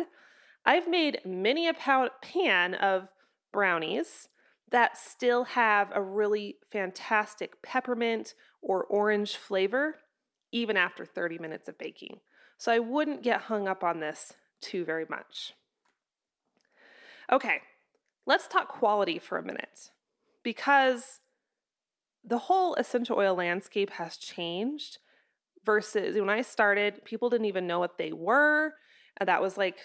I've 0.65 0.89
made 0.89 1.21
many 1.25 1.69
a 1.69 1.75
pan 2.23 2.75
of 2.75 3.09
brownies 3.53 4.29
that 4.71 4.97
still 4.97 5.45
have 5.45 5.91
a 5.95 6.03
really 6.03 6.57
fantastic 6.73 7.61
peppermint 7.63 8.35
or 8.63 8.85
orange 8.85 9.37
flavor 9.37 9.97
even 10.53 10.77
after 10.77 11.05
30 11.05 11.39
minutes 11.39 11.69
of 11.69 11.77
baking. 11.79 12.21
So 12.57 12.73
I 12.73 12.79
wouldn't 12.79 13.23
get 13.23 13.43
hung 13.43 13.69
up 13.69 13.85
on 13.85 14.01
this 14.01 14.33
too 14.61 14.85
very 14.85 15.05
much. 15.09 15.53
Okay, 17.31 17.59
let's 18.27 18.49
talk 18.49 18.69
quality 18.69 19.19
for 19.19 19.39
a 19.39 19.45
minute 19.45 19.91
because 20.43 21.21
the 22.25 22.39
whole 22.39 22.75
essential 22.77 23.19
oil 23.19 23.35
landscape 23.35 23.91
has 23.91 24.17
changed 24.17 24.99
versus 25.65 26.17
when 26.19 26.31
I 26.31 26.43
started, 26.43 27.05
people 27.05 27.31
didn't 27.31 27.47
even 27.47 27.67
know 27.67 27.79
what 27.79 27.99
they 27.99 28.13
were. 28.13 28.75
That 29.25 29.41
was 29.41 29.57
like 29.57 29.79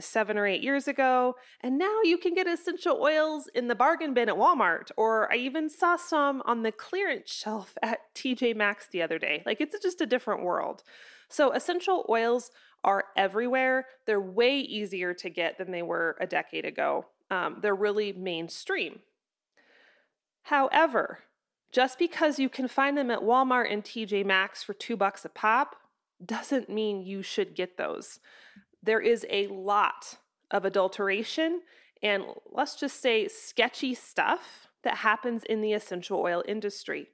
seven 0.00 0.38
or 0.38 0.46
eight 0.46 0.62
years 0.62 0.88
ago. 0.88 1.36
And 1.60 1.78
now 1.78 2.00
you 2.02 2.18
can 2.18 2.34
get 2.34 2.46
essential 2.46 2.98
oils 3.00 3.48
in 3.54 3.68
the 3.68 3.74
bargain 3.74 4.14
bin 4.14 4.28
at 4.28 4.34
Walmart, 4.34 4.90
or 4.96 5.32
I 5.32 5.36
even 5.36 5.68
saw 5.68 5.96
some 5.96 6.42
on 6.44 6.62
the 6.62 6.72
clearance 6.72 7.30
shelf 7.30 7.76
at 7.82 8.00
TJ 8.14 8.56
Maxx 8.56 8.88
the 8.90 9.02
other 9.02 9.18
day. 9.18 9.42
Like 9.46 9.60
it's 9.60 9.78
just 9.80 10.00
a 10.00 10.06
different 10.06 10.42
world. 10.42 10.82
So 11.28 11.52
essential 11.52 12.06
oils 12.08 12.50
are 12.82 13.04
everywhere. 13.16 13.86
They're 14.06 14.20
way 14.20 14.58
easier 14.58 15.14
to 15.14 15.30
get 15.30 15.58
than 15.58 15.70
they 15.70 15.82
were 15.82 16.16
a 16.20 16.26
decade 16.26 16.66
ago. 16.66 17.06
Um, 17.30 17.58
they're 17.62 17.74
really 17.74 18.12
mainstream. 18.12 19.00
However, 20.42 21.20
just 21.74 21.98
because 21.98 22.38
you 22.38 22.48
can 22.48 22.68
find 22.68 22.96
them 22.96 23.10
at 23.10 23.18
Walmart 23.18 23.70
and 23.70 23.82
TJ 23.82 24.24
Maxx 24.24 24.62
for 24.62 24.74
two 24.74 24.96
bucks 24.96 25.24
a 25.24 25.28
pop 25.28 25.74
doesn't 26.24 26.70
mean 26.70 27.02
you 27.02 27.20
should 27.20 27.56
get 27.56 27.76
those. 27.76 28.20
There 28.84 29.00
is 29.00 29.26
a 29.28 29.48
lot 29.48 30.16
of 30.52 30.64
adulteration 30.64 31.62
and 32.00 32.22
let's 32.52 32.76
just 32.76 33.02
say 33.02 33.26
sketchy 33.26 33.92
stuff 33.92 34.68
that 34.84 34.98
happens 34.98 35.42
in 35.44 35.62
the 35.62 35.72
essential 35.72 36.20
oil 36.20 36.44
industry. 36.46 37.08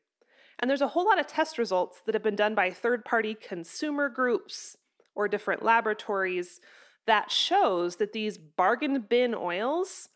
And 0.58 0.68
there's 0.68 0.82
a 0.82 0.88
whole 0.88 1.06
lot 1.06 1.18
of 1.18 1.26
test 1.26 1.56
results 1.56 2.02
that 2.04 2.14
have 2.14 2.22
been 2.22 2.36
done 2.36 2.54
by 2.54 2.70
third 2.70 3.02
party 3.06 3.34
consumer 3.34 4.10
groups 4.10 4.76
or 5.14 5.26
different 5.26 5.62
laboratories 5.62 6.60
that 7.06 7.30
shows 7.30 7.96
that 7.96 8.12
these 8.12 8.36
bargain 8.36 9.06
bin 9.08 9.34
oils 9.34 10.10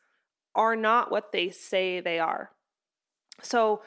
are 0.55 0.77
not 0.77 1.11
what 1.11 1.33
they 1.33 1.49
say 1.49 2.01
they 2.01 2.19
are. 2.19 2.51
So, 3.41 3.81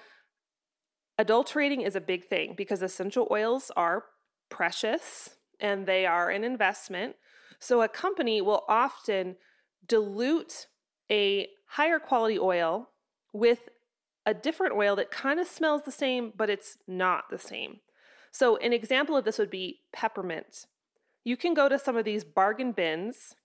adulterating 1.18 1.82
is 1.82 1.96
a 1.96 2.02
big 2.02 2.28
thing 2.28 2.54
because 2.56 2.82
essential 2.82 3.28
oils 3.32 3.72
are 3.76 4.06
precious 4.50 5.32
and 5.60 5.86
they 5.86 6.06
are 6.06 6.30
an 6.30 6.44
investment. 6.44 7.16
So 7.60 7.82
a 7.82 7.88
company 7.88 8.42
will 8.42 8.64
often 8.68 9.36
dilute 9.88 10.68
a 11.12 11.48
higher 11.68 12.00
quality 12.00 12.38
oil 12.38 12.90
with 13.34 13.70
a 14.26 14.34
different 14.34 14.76
oil 14.76 14.96
that 14.98 15.10
kind 15.10 15.40
of 15.40 15.48
smells 15.48 15.84
the 15.84 15.92
same, 15.92 16.34
but 16.36 16.50
it's 16.50 16.78
not 16.88 17.30
the 17.30 17.38
same. 17.40 17.80
So, 18.32 18.58
an 18.58 18.74
example 18.74 19.16
of 19.16 19.24
this 19.24 19.40
would 19.40 19.50
be 19.50 19.80
peppermint. 19.94 20.66
You 21.24 21.38
can 21.38 21.54
go 21.54 21.70
to 21.70 21.80
some 21.80 21.96
of 21.96 22.06
these 22.06 22.24
bargain 22.24 22.74
bins, 22.74 23.36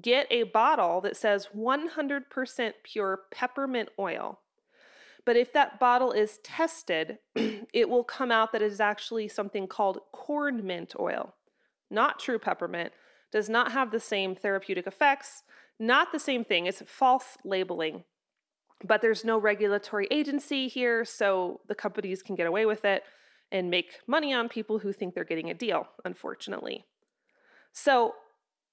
get 0.00 0.26
a 0.30 0.42
bottle 0.42 1.00
that 1.02 1.16
says 1.16 1.48
100% 1.56 2.72
pure 2.82 3.20
peppermint 3.30 3.88
oil. 3.98 4.40
But 5.24 5.36
if 5.36 5.52
that 5.54 5.80
bottle 5.80 6.12
is 6.12 6.38
tested, 6.42 7.18
it 7.34 7.88
will 7.88 8.04
come 8.04 8.30
out 8.30 8.52
that 8.52 8.62
it 8.62 8.70
is 8.70 8.80
actually 8.80 9.28
something 9.28 9.66
called 9.66 10.00
corn 10.12 10.66
mint 10.66 10.94
oil, 10.98 11.34
not 11.90 12.18
true 12.18 12.38
peppermint, 12.38 12.92
does 13.32 13.48
not 13.48 13.72
have 13.72 13.90
the 13.90 14.00
same 14.00 14.34
therapeutic 14.34 14.86
effects, 14.86 15.42
not 15.78 16.12
the 16.12 16.20
same 16.20 16.44
thing. 16.44 16.66
It's 16.66 16.82
false 16.86 17.36
labeling. 17.44 18.04
But 18.84 19.00
there's 19.00 19.24
no 19.24 19.38
regulatory 19.38 20.06
agency 20.10 20.68
here, 20.68 21.04
so 21.04 21.60
the 21.68 21.74
companies 21.74 22.22
can 22.22 22.34
get 22.34 22.46
away 22.46 22.66
with 22.66 22.84
it 22.84 23.02
and 23.50 23.70
make 23.70 24.00
money 24.06 24.34
on 24.34 24.48
people 24.48 24.78
who 24.78 24.92
think 24.92 25.14
they're 25.14 25.24
getting 25.24 25.50
a 25.50 25.54
deal, 25.54 25.88
unfortunately. 26.04 26.84
So, 27.72 28.14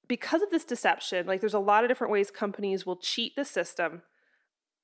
because 0.08 0.41
of 0.41 0.50
this 0.50 0.65
deception, 0.65 1.25
like 1.27 1.39
there's 1.39 1.53
a 1.53 1.60
lot 1.60 1.84
of 1.84 1.89
different 1.89 2.12
ways 2.12 2.29
companies 2.29 2.86
will 2.86 2.98
cheat 2.98 3.36
the 3.36 3.46
system. 3.46 4.01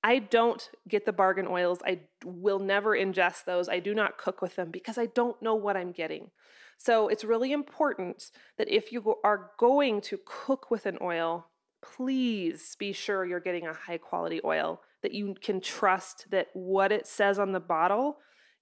I 0.03 0.19
don't 0.19 0.69
get 0.87 1.05
the 1.05 1.13
bargain 1.13 1.47
oils. 1.47 1.79
I 1.85 1.99
will 2.23 2.59
never 2.59 2.95
ingest 2.95 3.45
those. 3.45 3.67
I 3.67 3.79
do 3.79 3.93
not 3.93 4.17
cook 4.17 4.41
with 4.41 4.55
them 4.55 4.71
because 4.71 4.97
I 4.97 5.07
don't 5.07 5.41
know 5.41 5.55
what 5.55 5.75
I'm 5.75 5.91
getting. 5.91 6.31
So 6.77 7.07
it's 7.07 7.23
really 7.23 7.51
important 7.51 8.31
that 8.57 8.69
if 8.69 8.91
you 8.91 9.15
are 9.23 9.51
going 9.57 10.01
to 10.01 10.19
cook 10.25 10.69
with 10.69 10.85
an 10.85 10.97
oil, 11.01 11.47
please 11.81 12.75
be 12.77 12.93
sure 12.93 13.25
you're 13.25 13.39
getting 13.39 13.67
a 13.67 13.73
high 13.73 13.97
quality 13.97 14.39
oil 14.45 14.81
that 15.01 15.13
you 15.13 15.35
can 15.41 15.61
trust 15.61 16.27
that 16.31 16.47
what 16.53 16.91
it 16.91 17.07
says 17.07 17.39
on 17.39 17.51
the 17.51 17.59
bottle 17.59 18.17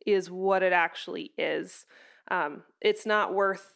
is 0.06 0.32
what 0.32 0.64
it 0.64 0.74
actually 0.74 1.32
is. 1.38 1.86
Um, 2.30 2.64
it's 2.82 3.06
not 3.06 3.34
worth 3.34 3.74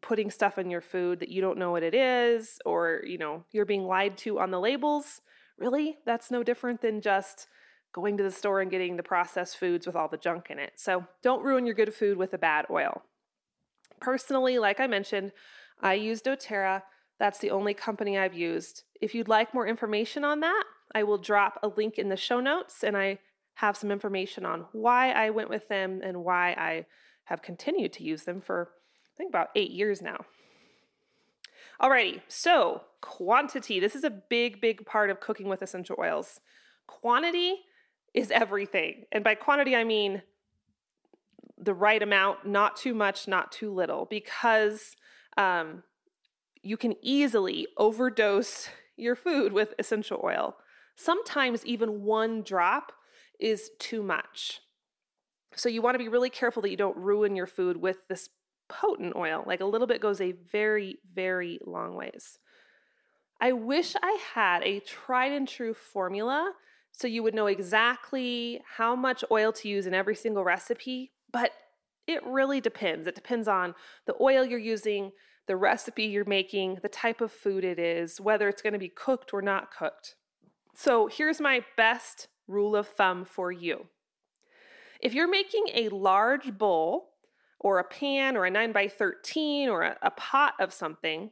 putting 0.00 0.30
stuff 0.30 0.58
in 0.58 0.70
your 0.70 0.80
food 0.80 1.20
that 1.20 1.28
you 1.28 1.40
don't 1.40 1.58
know 1.58 1.72
what 1.72 1.82
it 1.82 1.94
is 1.94 2.58
or, 2.64 3.02
you 3.04 3.18
know, 3.18 3.44
you're 3.52 3.64
being 3.64 3.84
lied 3.84 4.16
to 4.18 4.38
on 4.38 4.50
the 4.50 4.60
labels, 4.60 5.20
really, 5.58 5.98
that's 6.06 6.30
no 6.30 6.42
different 6.42 6.80
than 6.80 7.00
just 7.00 7.46
going 7.92 8.16
to 8.16 8.22
the 8.22 8.30
store 8.30 8.60
and 8.60 8.70
getting 8.70 8.96
the 8.96 9.02
processed 9.02 9.56
foods 9.56 9.86
with 9.86 9.96
all 9.96 10.08
the 10.08 10.16
junk 10.16 10.48
in 10.50 10.58
it. 10.58 10.72
So 10.76 11.06
don't 11.22 11.44
ruin 11.44 11.66
your 11.66 11.74
good 11.74 11.94
food 11.94 12.16
with 12.16 12.34
a 12.34 12.38
bad 12.38 12.66
oil. 12.70 13.02
Personally, 14.00 14.58
like 14.58 14.78
I 14.80 14.86
mentioned, 14.86 15.32
I 15.80 15.94
use 15.94 16.22
doTERRA. 16.22 16.82
That's 17.18 17.38
the 17.38 17.50
only 17.50 17.74
company 17.74 18.18
I've 18.18 18.34
used. 18.34 18.84
If 19.00 19.14
you'd 19.14 19.28
like 19.28 19.54
more 19.54 19.66
information 19.66 20.24
on 20.24 20.40
that, 20.40 20.64
I 20.94 21.02
will 21.02 21.18
drop 21.18 21.58
a 21.62 21.68
link 21.68 21.98
in 21.98 22.08
the 22.08 22.16
show 22.16 22.40
notes 22.40 22.84
and 22.84 22.96
I 22.96 23.18
have 23.54 23.76
some 23.76 23.90
information 23.90 24.46
on 24.46 24.66
why 24.72 25.10
I 25.10 25.30
went 25.30 25.50
with 25.50 25.68
them 25.68 26.00
and 26.04 26.24
why 26.24 26.50
I 26.52 26.86
have 27.24 27.42
continued 27.42 27.92
to 27.94 28.04
use 28.04 28.22
them 28.22 28.40
for, 28.40 28.70
I 29.14 29.16
think, 29.16 29.30
about 29.30 29.48
eight 29.56 29.72
years 29.72 30.00
now. 30.00 30.24
Alrighty, 31.80 32.22
so 32.26 32.82
quantity. 33.00 33.78
This 33.78 33.94
is 33.94 34.04
a 34.04 34.10
big, 34.10 34.60
big 34.60 34.84
part 34.84 35.10
of 35.10 35.20
cooking 35.20 35.48
with 35.48 35.62
essential 35.62 35.96
oils. 35.98 36.40
Quantity 36.88 37.54
is 38.14 38.30
everything. 38.32 39.04
And 39.12 39.22
by 39.22 39.36
quantity, 39.36 39.76
I 39.76 39.84
mean 39.84 40.22
the 41.56 41.74
right 41.74 42.02
amount, 42.02 42.46
not 42.46 42.76
too 42.76 42.94
much, 42.94 43.28
not 43.28 43.52
too 43.52 43.72
little, 43.72 44.06
because 44.06 44.96
um, 45.36 45.82
you 46.62 46.76
can 46.76 46.94
easily 47.02 47.68
overdose 47.76 48.68
your 48.96 49.14
food 49.14 49.52
with 49.52 49.74
essential 49.78 50.20
oil. 50.24 50.56
Sometimes 50.96 51.64
even 51.64 52.02
one 52.02 52.42
drop 52.42 52.92
is 53.38 53.70
too 53.78 54.02
much. 54.02 54.60
So 55.54 55.68
you 55.68 55.80
want 55.80 55.94
to 55.94 55.98
be 55.98 56.08
really 56.08 56.30
careful 56.30 56.62
that 56.62 56.70
you 56.70 56.76
don't 56.76 56.96
ruin 56.96 57.36
your 57.36 57.46
food 57.46 57.76
with 57.76 57.98
this 58.08 58.28
potent 58.68 59.14
oil. 59.16 59.44
Like 59.46 59.60
a 59.60 59.66
little 59.66 59.86
bit 59.86 60.00
goes 60.00 60.20
a 60.20 60.32
very, 60.32 60.98
very 61.14 61.58
long 61.64 61.94
ways. 61.94 62.38
I 63.40 63.52
wish 63.52 63.94
I 64.02 64.18
had 64.34 64.62
a 64.62 64.80
tried 64.80 65.32
and 65.32 65.46
true 65.46 65.74
formula 65.74 66.52
so 66.92 67.06
you 67.06 67.22
would 67.22 67.34
know 67.34 67.46
exactly 67.46 68.60
how 68.76 68.96
much 68.96 69.22
oil 69.30 69.52
to 69.52 69.68
use 69.68 69.86
in 69.86 69.94
every 69.94 70.16
single 70.16 70.42
recipe, 70.42 71.12
but 71.32 71.52
it 72.08 72.24
really 72.26 72.60
depends. 72.60 73.06
It 73.06 73.14
depends 73.14 73.46
on 73.46 73.74
the 74.06 74.16
oil 74.20 74.44
you're 74.44 74.58
using, 74.58 75.12
the 75.46 75.56
recipe 75.56 76.04
you're 76.04 76.24
making, 76.24 76.78
the 76.82 76.88
type 76.88 77.20
of 77.20 77.30
food 77.30 77.64
it 77.64 77.78
is, 77.78 78.20
whether 78.20 78.48
it's 78.48 78.62
going 78.62 78.72
to 78.72 78.80
be 78.80 78.88
cooked 78.88 79.32
or 79.32 79.40
not 79.42 79.70
cooked. 79.70 80.16
So 80.74 81.06
here's 81.06 81.40
my 81.40 81.64
best 81.76 82.26
rule 82.48 82.74
of 82.74 82.88
thumb 82.88 83.24
for 83.24 83.52
you. 83.52 83.86
If 85.00 85.14
you're 85.14 85.30
making 85.30 85.66
a 85.74 85.90
large 85.90 86.58
bowl 86.58 87.07
or 87.60 87.78
a 87.78 87.84
pan 87.84 88.36
or 88.36 88.44
a 88.44 88.50
9 88.50 88.72
by 88.72 88.88
13 88.88 89.68
or 89.68 89.82
a, 89.82 89.96
a 90.02 90.10
pot 90.10 90.54
of 90.60 90.72
something, 90.72 91.30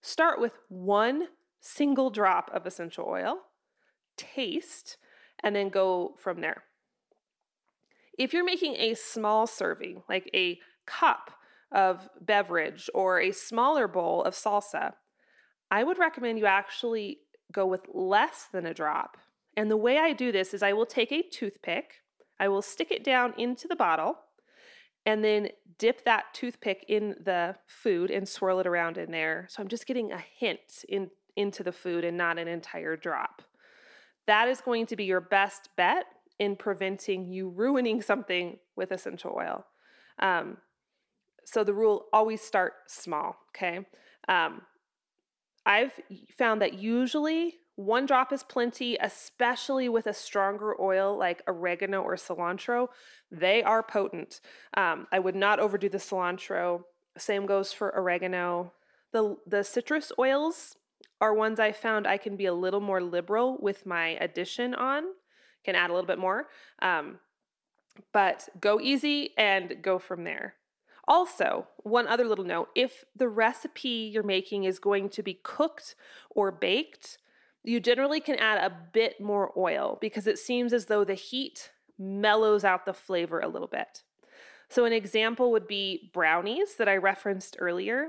start 0.00 0.40
with 0.40 0.52
one 0.68 1.28
single 1.60 2.10
drop 2.10 2.50
of 2.52 2.66
essential 2.66 3.06
oil, 3.08 3.38
taste, 4.16 4.96
and 5.42 5.54
then 5.54 5.68
go 5.68 6.14
from 6.18 6.40
there. 6.40 6.64
If 8.18 8.32
you're 8.32 8.44
making 8.44 8.74
a 8.76 8.94
small 8.94 9.46
serving, 9.46 10.02
like 10.08 10.28
a 10.34 10.58
cup 10.86 11.30
of 11.70 12.08
beverage 12.20 12.88
or 12.94 13.20
a 13.20 13.32
smaller 13.32 13.86
bowl 13.86 14.22
of 14.24 14.34
salsa, 14.34 14.94
I 15.70 15.84
would 15.84 15.98
recommend 15.98 16.38
you 16.38 16.46
actually 16.46 17.18
go 17.52 17.66
with 17.66 17.82
less 17.92 18.48
than 18.50 18.66
a 18.66 18.74
drop. 18.74 19.16
And 19.56 19.70
the 19.70 19.76
way 19.76 19.98
I 19.98 20.12
do 20.12 20.32
this 20.32 20.54
is 20.54 20.62
I 20.62 20.72
will 20.72 20.86
take 20.86 21.12
a 21.12 21.22
toothpick, 21.22 22.02
I 22.40 22.48
will 22.48 22.62
stick 22.62 22.90
it 22.90 23.04
down 23.04 23.34
into 23.36 23.68
the 23.68 23.76
bottle, 23.76 24.18
and 25.08 25.24
then 25.24 25.48
dip 25.78 26.04
that 26.04 26.26
toothpick 26.34 26.84
in 26.86 27.14
the 27.24 27.56
food 27.66 28.10
and 28.10 28.28
swirl 28.28 28.60
it 28.60 28.66
around 28.66 28.98
in 28.98 29.10
there. 29.10 29.46
So 29.48 29.62
I'm 29.62 29.68
just 29.68 29.86
getting 29.86 30.12
a 30.12 30.22
hint 30.36 30.84
in, 30.86 31.08
into 31.34 31.62
the 31.62 31.72
food 31.72 32.04
and 32.04 32.18
not 32.18 32.36
an 32.36 32.46
entire 32.46 32.94
drop. 32.94 33.40
That 34.26 34.48
is 34.48 34.60
going 34.60 34.84
to 34.84 34.96
be 34.96 35.04
your 35.04 35.22
best 35.22 35.70
bet 35.78 36.04
in 36.38 36.56
preventing 36.56 37.24
you 37.24 37.48
ruining 37.48 38.02
something 38.02 38.58
with 38.76 38.92
essential 38.92 39.34
oil. 39.34 39.64
Um, 40.18 40.58
so 41.42 41.64
the 41.64 41.72
rule 41.72 42.04
always 42.12 42.42
start 42.42 42.74
small, 42.86 43.34
okay? 43.56 43.86
Um, 44.28 44.60
I've 45.64 45.98
found 46.36 46.60
that 46.60 46.74
usually 46.74 47.54
one 47.78 48.06
drop 48.06 48.32
is 48.32 48.42
plenty, 48.42 48.96
especially 49.00 49.88
with 49.88 50.06
a 50.06 50.12
stronger 50.12 50.74
oil 50.80 51.16
like 51.16 51.42
oregano 51.46 52.02
or 52.02 52.16
cilantro. 52.16 52.88
They 53.30 53.62
are 53.62 53.82
potent. 53.82 54.40
Um, 54.76 55.06
I 55.12 55.20
would 55.20 55.36
not 55.36 55.60
overdo 55.60 55.88
the 55.88 55.98
cilantro. 55.98 56.82
Same 57.16 57.46
goes 57.46 57.72
for 57.72 57.96
oregano. 57.96 58.72
The, 59.12 59.36
the 59.46 59.62
citrus 59.62 60.10
oils 60.18 60.76
are 61.20 61.32
ones 61.32 61.60
I 61.60 61.72
found 61.72 62.06
I 62.06 62.16
can 62.16 62.36
be 62.36 62.46
a 62.46 62.52
little 62.52 62.80
more 62.80 63.00
liberal 63.00 63.58
with 63.60 63.86
my 63.86 64.08
addition 64.20 64.74
on 64.74 65.04
can 65.64 65.76
add 65.76 65.90
a 65.90 65.92
little 65.92 66.06
bit 66.06 66.18
more. 66.18 66.48
Um, 66.80 67.18
but 68.12 68.48
go 68.60 68.80
easy 68.80 69.34
and 69.36 69.76
go 69.82 69.98
from 69.98 70.24
there. 70.24 70.54
Also, 71.06 71.66
one 71.78 72.06
other 72.06 72.26
little 72.26 72.44
note 72.44 72.68
if 72.74 73.04
the 73.14 73.28
recipe 73.28 74.10
you're 74.12 74.22
making 74.22 74.64
is 74.64 74.78
going 74.78 75.08
to 75.10 75.22
be 75.22 75.40
cooked 75.42 75.94
or 76.30 76.50
baked, 76.50 77.18
you 77.64 77.80
generally 77.80 78.20
can 78.20 78.36
add 78.36 78.58
a 78.58 78.76
bit 78.92 79.20
more 79.20 79.52
oil 79.56 79.98
because 80.00 80.26
it 80.26 80.38
seems 80.38 80.72
as 80.72 80.86
though 80.86 81.04
the 81.04 81.14
heat 81.14 81.70
mellows 81.98 82.64
out 82.64 82.86
the 82.86 82.92
flavor 82.92 83.40
a 83.40 83.48
little 83.48 83.68
bit. 83.68 84.02
So, 84.68 84.84
an 84.84 84.92
example 84.92 85.50
would 85.52 85.66
be 85.66 86.10
brownies 86.12 86.74
that 86.76 86.88
I 86.88 86.96
referenced 86.96 87.56
earlier. 87.58 88.08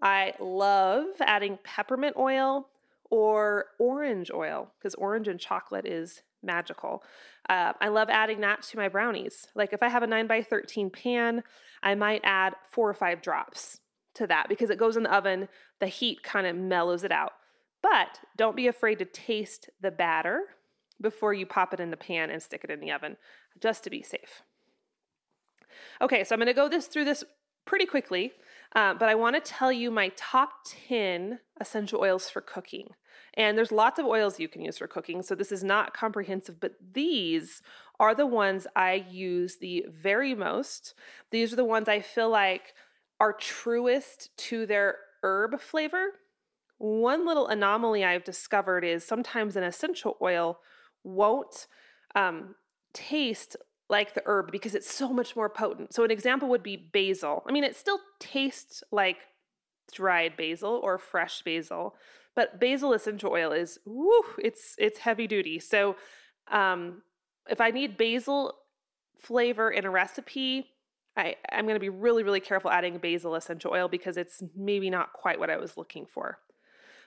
I 0.00 0.34
love 0.40 1.06
adding 1.20 1.58
peppermint 1.62 2.16
oil 2.16 2.68
or 3.08 3.66
orange 3.78 4.30
oil 4.32 4.72
because 4.78 4.94
orange 4.96 5.28
and 5.28 5.38
chocolate 5.38 5.86
is 5.86 6.22
magical. 6.42 7.04
Uh, 7.48 7.72
I 7.80 7.88
love 7.88 8.08
adding 8.10 8.40
that 8.40 8.62
to 8.62 8.76
my 8.76 8.88
brownies. 8.88 9.46
Like 9.54 9.72
if 9.72 9.82
I 9.82 9.88
have 9.88 10.02
a 10.02 10.06
9 10.06 10.26
by 10.26 10.42
13 10.42 10.90
pan, 10.90 11.42
I 11.82 11.94
might 11.94 12.20
add 12.24 12.54
four 12.70 12.88
or 12.88 12.94
five 12.94 13.22
drops 13.22 13.80
to 14.14 14.26
that 14.26 14.48
because 14.48 14.70
it 14.70 14.78
goes 14.78 14.96
in 14.96 15.04
the 15.04 15.14
oven, 15.14 15.48
the 15.78 15.86
heat 15.86 16.22
kind 16.22 16.46
of 16.46 16.56
mellows 16.56 17.04
it 17.04 17.12
out. 17.12 17.32
But 17.82 18.20
don't 18.36 18.56
be 18.56 18.68
afraid 18.68 18.98
to 19.00 19.04
taste 19.04 19.68
the 19.80 19.90
batter 19.90 20.42
before 21.00 21.34
you 21.34 21.44
pop 21.44 21.74
it 21.74 21.80
in 21.80 21.90
the 21.90 21.96
pan 21.96 22.30
and 22.30 22.42
stick 22.42 22.62
it 22.64 22.70
in 22.70 22.80
the 22.80 22.92
oven, 22.92 23.16
just 23.60 23.82
to 23.84 23.90
be 23.90 24.02
safe. 24.02 24.42
Okay, 26.00 26.24
so 26.24 26.34
I'm 26.34 26.38
going 26.38 26.46
to 26.46 26.54
go 26.54 26.68
this 26.68 26.86
through 26.86 27.04
this 27.04 27.24
pretty 27.64 27.86
quickly, 27.86 28.32
uh, 28.74 28.94
but 28.94 29.08
I 29.08 29.14
want 29.14 29.36
to 29.36 29.40
tell 29.40 29.72
you 29.72 29.90
my 29.90 30.12
top 30.16 30.50
10 30.88 31.40
essential 31.60 32.00
oils 32.00 32.30
for 32.30 32.40
cooking. 32.40 32.88
And 33.34 33.56
there's 33.56 33.72
lots 33.72 33.98
of 33.98 34.06
oils 34.06 34.38
you 34.38 34.48
can 34.48 34.62
use 34.62 34.78
for 34.78 34.86
cooking, 34.86 35.22
so 35.22 35.34
this 35.34 35.52
is 35.52 35.64
not 35.64 35.94
comprehensive, 35.94 36.60
but 36.60 36.74
these 36.92 37.62
are 37.98 38.14
the 38.14 38.26
ones 38.26 38.66
I 38.76 39.06
use 39.10 39.56
the 39.56 39.86
very 39.88 40.34
most. 40.34 40.94
These 41.30 41.52
are 41.52 41.56
the 41.56 41.64
ones 41.64 41.88
I 41.88 42.00
feel 42.00 42.28
like 42.28 42.74
are 43.20 43.32
truest 43.32 44.36
to 44.36 44.66
their 44.66 44.96
herb 45.22 45.60
flavor. 45.60 46.06
One 46.82 47.24
little 47.24 47.46
anomaly 47.46 48.04
I've 48.04 48.24
discovered 48.24 48.82
is 48.82 49.04
sometimes 49.04 49.54
an 49.54 49.62
essential 49.62 50.16
oil 50.20 50.58
won't 51.04 51.68
um, 52.16 52.56
taste 52.92 53.54
like 53.88 54.14
the 54.14 54.22
herb 54.26 54.50
because 54.50 54.74
it's 54.74 54.92
so 54.92 55.12
much 55.12 55.36
more 55.36 55.48
potent. 55.48 55.94
So, 55.94 56.02
an 56.02 56.10
example 56.10 56.48
would 56.48 56.64
be 56.64 56.76
basil. 56.76 57.44
I 57.46 57.52
mean, 57.52 57.62
it 57.62 57.76
still 57.76 58.00
tastes 58.18 58.82
like 58.90 59.18
dried 59.92 60.36
basil 60.36 60.80
or 60.82 60.98
fresh 60.98 61.42
basil, 61.42 61.94
but 62.34 62.58
basil 62.58 62.94
essential 62.94 63.30
oil 63.30 63.52
is 63.52 63.78
woo, 63.86 64.24
it's 64.38 64.74
it's 64.76 64.98
heavy 64.98 65.28
duty. 65.28 65.60
So, 65.60 65.94
um, 66.50 67.02
if 67.48 67.60
I 67.60 67.70
need 67.70 67.96
basil 67.96 68.54
flavor 69.20 69.70
in 69.70 69.84
a 69.84 69.90
recipe, 69.90 70.66
I, 71.16 71.36
I'm 71.52 71.64
going 71.64 71.76
to 71.76 71.80
be 71.80 71.90
really, 71.90 72.24
really 72.24 72.40
careful 72.40 72.72
adding 72.72 72.98
basil 72.98 73.36
essential 73.36 73.70
oil 73.70 73.86
because 73.86 74.16
it's 74.16 74.42
maybe 74.56 74.90
not 74.90 75.12
quite 75.12 75.38
what 75.38 75.48
I 75.48 75.58
was 75.58 75.76
looking 75.76 76.06
for. 76.06 76.38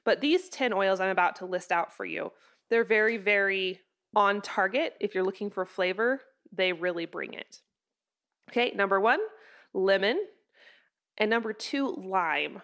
But 0.06 0.22
these 0.22 0.48
10 0.50 0.72
oils 0.72 1.00
I'm 1.00 1.10
about 1.10 1.36
to 1.38 1.46
list 1.46 1.72
out 1.72 1.91
for 1.91 2.06
you, 2.06 2.32
they're 2.70 2.86
very, 2.86 3.18
very 3.18 3.82
on 4.15 4.41
target 4.41 4.96
if 5.02 5.13
you're 5.13 5.26
looking 5.26 5.50
for 5.50 5.65
flavor 5.65 6.22
they 6.56 6.74
really 6.74 7.06
bring 7.06 7.34
it. 7.34 7.62
Okay, 8.50 8.72
number 8.76 9.00
one, 9.00 9.20
lemon. 9.74 10.20
And 11.18 11.30
number 11.30 11.54
two, 11.54 11.96
lime. 11.98 12.62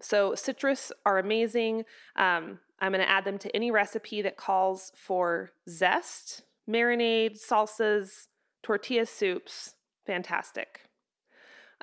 So, 0.00 0.34
citrus 0.34 0.90
are 1.04 1.18
amazing. 1.18 1.84
Um, 2.16 2.58
I'm 2.80 2.92
going 2.92 3.04
to 3.04 3.10
add 3.10 3.24
them 3.24 3.38
to 3.38 3.54
any 3.54 3.70
recipe 3.70 4.22
that 4.22 4.38
calls 4.38 4.92
for 4.96 5.50
zest, 5.68 6.42
marinade, 6.68 7.38
salsas, 7.38 8.28
tortilla 8.62 9.04
soups. 9.04 9.74
Fantastic. 10.06 10.80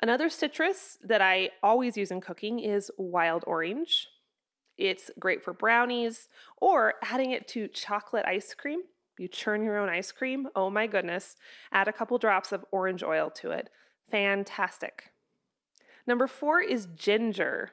Another 0.02 0.28
citrus 0.28 0.98
that 1.02 1.20
I 1.20 1.50
always 1.62 1.96
use 1.96 2.10
in 2.10 2.20
cooking 2.20 2.58
is 2.58 2.90
wild 2.98 3.44
orange. 3.46 4.08
It's 4.78 5.10
great 5.18 5.42
for 5.42 5.52
brownies 5.52 6.28
or 6.56 6.94
adding 7.02 7.32
it 7.32 7.48
to 7.48 7.68
chocolate 7.68 8.24
ice 8.26 8.54
cream 8.54 8.82
you 9.18 9.28
churn 9.28 9.62
your 9.62 9.78
own 9.78 9.88
ice 9.88 10.12
cream. 10.12 10.48
Oh 10.54 10.70
my 10.70 10.86
goodness. 10.86 11.36
Add 11.72 11.88
a 11.88 11.92
couple 11.92 12.18
drops 12.18 12.52
of 12.52 12.64
orange 12.70 13.02
oil 13.02 13.30
to 13.36 13.50
it. 13.50 13.68
Fantastic. 14.10 15.12
Number 16.06 16.26
four 16.26 16.60
is 16.60 16.88
ginger. 16.96 17.72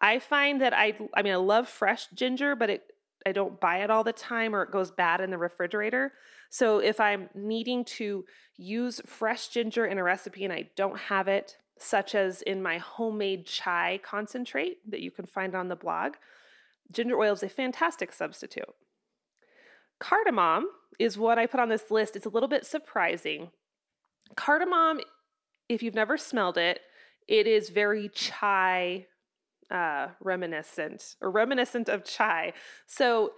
I 0.00 0.18
find 0.18 0.60
that 0.60 0.74
I, 0.74 0.96
I 1.14 1.22
mean, 1.22 1.32
I 1.32 1.36
love 1.36 1.68
fresh 1.68 2.08
ginger, 2.14 2.56
but 2.56 2.70
it, 2.70 2.82
I 3.24 3.32
don't 3.32 3.60
buy 3.60 3.82
it 3.82 3.90
all 3.90 4.04
the 4.04 4.12
time 4.12 4.54
or 4.54 4.62
it 4.62 4.72
goes 4.72 4.90
bad 4.90 5.20
in 5.20 5.30
the 5.30 5.38
refrigerator. 5.38 6.12
So 6.50 6.78
if 6.78 6.98
I'm 7.00 7.28
needing 7.34 7.84
to 7.84 8.24
use 8.56 9.00
fresh 9.06 9.48
ginger 9.48 9.86
in 9.86 9.98
a 9.98 10.02
recipe 10.02 10.44
and 10.44 10.52
I 10.52 10.70
don't 10.76 10.98
have 10.98 11.28
it, 11.28 11.56
such 11.78 12.14
as 12.14 12.42
in 12.42 12.62
my 12.62 12.78
homemade 12.78 13.46
chai 13.46 14.00
concentrate 14.02 14.78
that 14.90 15.00
you 15.00 15.10
can 15.10 15.24
find 15.24 15.54
on 15.54 15.68
the 15.68 15.76
blog, 15.76 16.14
ginger 16.90 17.18
oil 17.18 17.32
is 17.32 17.42
a 17.42 17.48
fantastic 17.48 18.12
substitute. 18.12 18.74
Cardamom 20.00 20.66
is 20.98 21.18
what 21.18 21.38
I 21.38 21.46
put 21.46 21.60
on 21.60 21.68
this 21.68 21.90
list. 21.90 22.16
It's 22.16 22.26
a 22.26 22.30
little 22.30 22.48
bit 22.48 22.66
surprising. 22.66 23.50
Cardamom, 24.36 25.00
if 25.68 25.82
you've 25.82 25.94
never 25.94 26.16
smelled 26.16 26.58
it, 26.58 26.80
it 27.28 27.46
is 27.46 27.70
very 27.70 28.08
chai 28.08 29.06
uh, 29.70 30.08
reminiscent 30.20 31.14
or 31.20 31.30
reminiscent 31.30 31.88
of 31.88 32.04
chai. 32.04 32.52
So, 32.86 33.32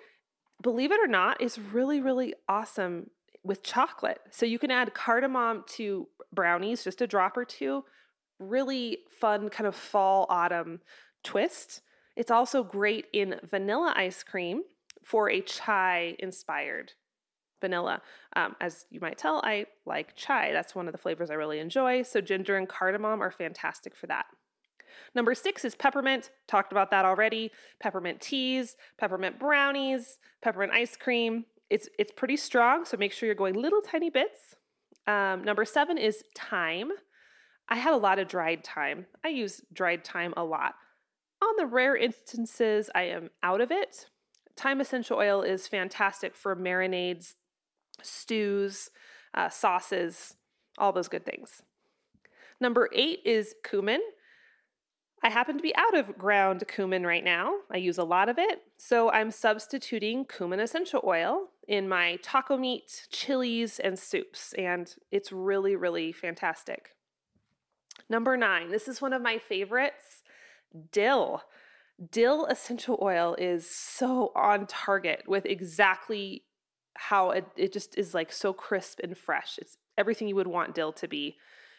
believe 0.62 0.92
it 0.92 1.00
or 1.00 1.08
not, 1.08 1.40
it's 1.40 1.58
really, 1.58 2.00
really 2.00 2.34
awesome 2.48 3.10
with 3.44 3.62
chocolate. 3.62 4.20
So, 4.30 4.46
you 4.46 4.58
can 4.58 4.70
add 4.70 4.94
cardamom 4.94 5.64
to 5.74 6.08
brownies, 6.32 6.84
just 6.84 7.02
a 7.02 7.06
drop 7.06 7.36
or 7.36 7.44
two. 7.44 7.84
Really 8.38 8.98
fun, 9.10 9.50
kind 9.50 9.66
of 9.66 9.76
fall 9.76 10.26
autumn 10.30 10.80
twist. 11.22 11.82
It's 12.16 12.30
also 12.30 12.62
great 12.62 13.06
in 13.12 13.40
vanilla 13.48 13.92
ice 13.96 14.22
cream 14.22 14.62
for 15.02 15.30
a 15.30 15.40
chai 15.40 16.16
inspired 16.18 16.92
vanilla. 17.60 18.02
Um, 18.36 18.54
as 18.60 18.86
you 18.90 19.00
might 19.00 19.18
tell, 19.18 19.40
I 19.44 19.66
like 19.86 20.14
chai. 20.16 20.52
That's 20.52 20.74
one 20.74 20.86
of 20.86 20.92
the 20.92 20.98
flavors 20.98 21.30
I 21.30 21.34
really 21.34 21.58
enjoy. 21.58 22.02
So, 22.02 22.20
ginger 22.20 22.56
and 22.56 22.68
cardamom 22.68 23.22
are 23.22 23.30
fantastic 23.30 23.96
for 23.96 24.06
that. 24.08 24.26
Number 25.14 25.34
six 25.34 25.64
is 25.64 25.74
peppermint. 25.74 26.30
Talked 26.48 26.72
about 26.72 26.90
that 26.90 27.04
already. 27.04 27.50
Peppermint 27.80 28.20
teas, 28.20 28.76
peppermint 28.98 29.38
brownies, 29.38 30.18
peppermint 30.42 30.72
ice 30.72 30.96
cream. 30.96 31.46
It's, 31.70 31.88
it's 31.98 32.12
pretty 32.12 32.36
strong, 32.36 32.84
so 32.84 32.98
make 32.98 33.12
sure 33.12 33.26
you're 33.26 33.34
going 33.34 33.54
little 33.54 33.80
tiny 33.80 34.10
bits. 34.10 34.54
Um, 35.06 35.42
number 35.42 35.64
seven 35.64 35.96
is 35.96 36.22
thyme. 36.36 36.90
I 37.68 37.76
have 37.76 37.94
a 37.94 37.98
lot 37.98 38.18
of 38.18 38.28
dried 38.28 38.64
thyme. 38.66 39.06
I 39.24 39.28
use 39.28 39.62
dried 39.72 40.04
thyme 40.06 40.34
a 40.36 40.44
lot. 40.44 40.74
On 41.42 41.56
the 41.56 41.66
rare 41.66 41.96
instances 41.96 42.88
I 42.94 43.02
am 43.02 43.30
out 43.42 43.60
of 43.60 43.72
it, 43.72 44.06
thyme 44.56 44.80
essential 44.80 45.18
oil 45.18 45.42
is 45.42 45.66
fantastic 45.66 46.36
for 46.36 46.54
marinades, 46.54 47.34
stews, 48.00 48.90
uh, 49.34 49.48
sauces, 49.48 50.36
all 50.78 50.92
those 50.92 51.08
good 51.08 51.26
things. 51.26 51.62
Number 52.60 52.88
eight 52.92 53.20
is 53.24 53.56
cumin. 53.64 54.00
I 55.24 55.30
happen 55.30 55.56
to 55.56 55.62
be 55.62 55.74
out 55.74 55.96
of 55.96 56.16
ground 56.16 56.62
cumin 56.68 57.04
right 57.04 57.24
now. 57.24 57.54
I 57.72 57.78
use 57.78 57.98
a 57.98 58.04
lot 58.04 58.28
of 58.28 58.38
it. 58.38 58.62
So 58.76 59.10
I'm 59.10 59.32
substituting 59.32 60.24
cumin 60.24 60.60
essential 60.60 61.02
oil 61.04 61.48
in 61.66 61.88
my 61.88 62.18
taco 62.22 62.56
meat, 62.56 63.08
chilies, 63.10 63.80
and 63.80 63.98
soups. 63.98 64.52
And 64.52 64.94
it's 65.10 65.32
really, 65.32 65.74
really 65.74 66.12
fantastic. 66.12 66.90
Number 68.08 68.36
nine, 68.36 68.70
this 68.70 68.86
is 68.86 69.02
one 69.02 69.12
of 69.12 69.22
my 69.22 69.38
favorites 69.38 70.21
dill. 70.90 71.42
Dill 72.10 72.46
essential 72.46 72.98
oil 73.00 73.36
is 73.38 73.68
so 73.70 74.32
on 74.34 74.66
target 74.66 75.22
with 75.26 75.46
exactly 75.46 76.44
how 76.94 77.30
it, 77.30 77.46
it 77.56 77.72
just 77.72 77.96
is 77.98 78.14
like 78.14 78.32
so 78.32 78.52
crisp 78.52 79.00
and 79.02 79.16
fresh. 79.16 79.58
It's 79.60 79.76
everything 79.96 80.28
you 80.28 80.36
would 80.36 80.46
want 80.46 80.74
dill 80.74 80.92
to 80.94 81.08
be. 81.08 81.36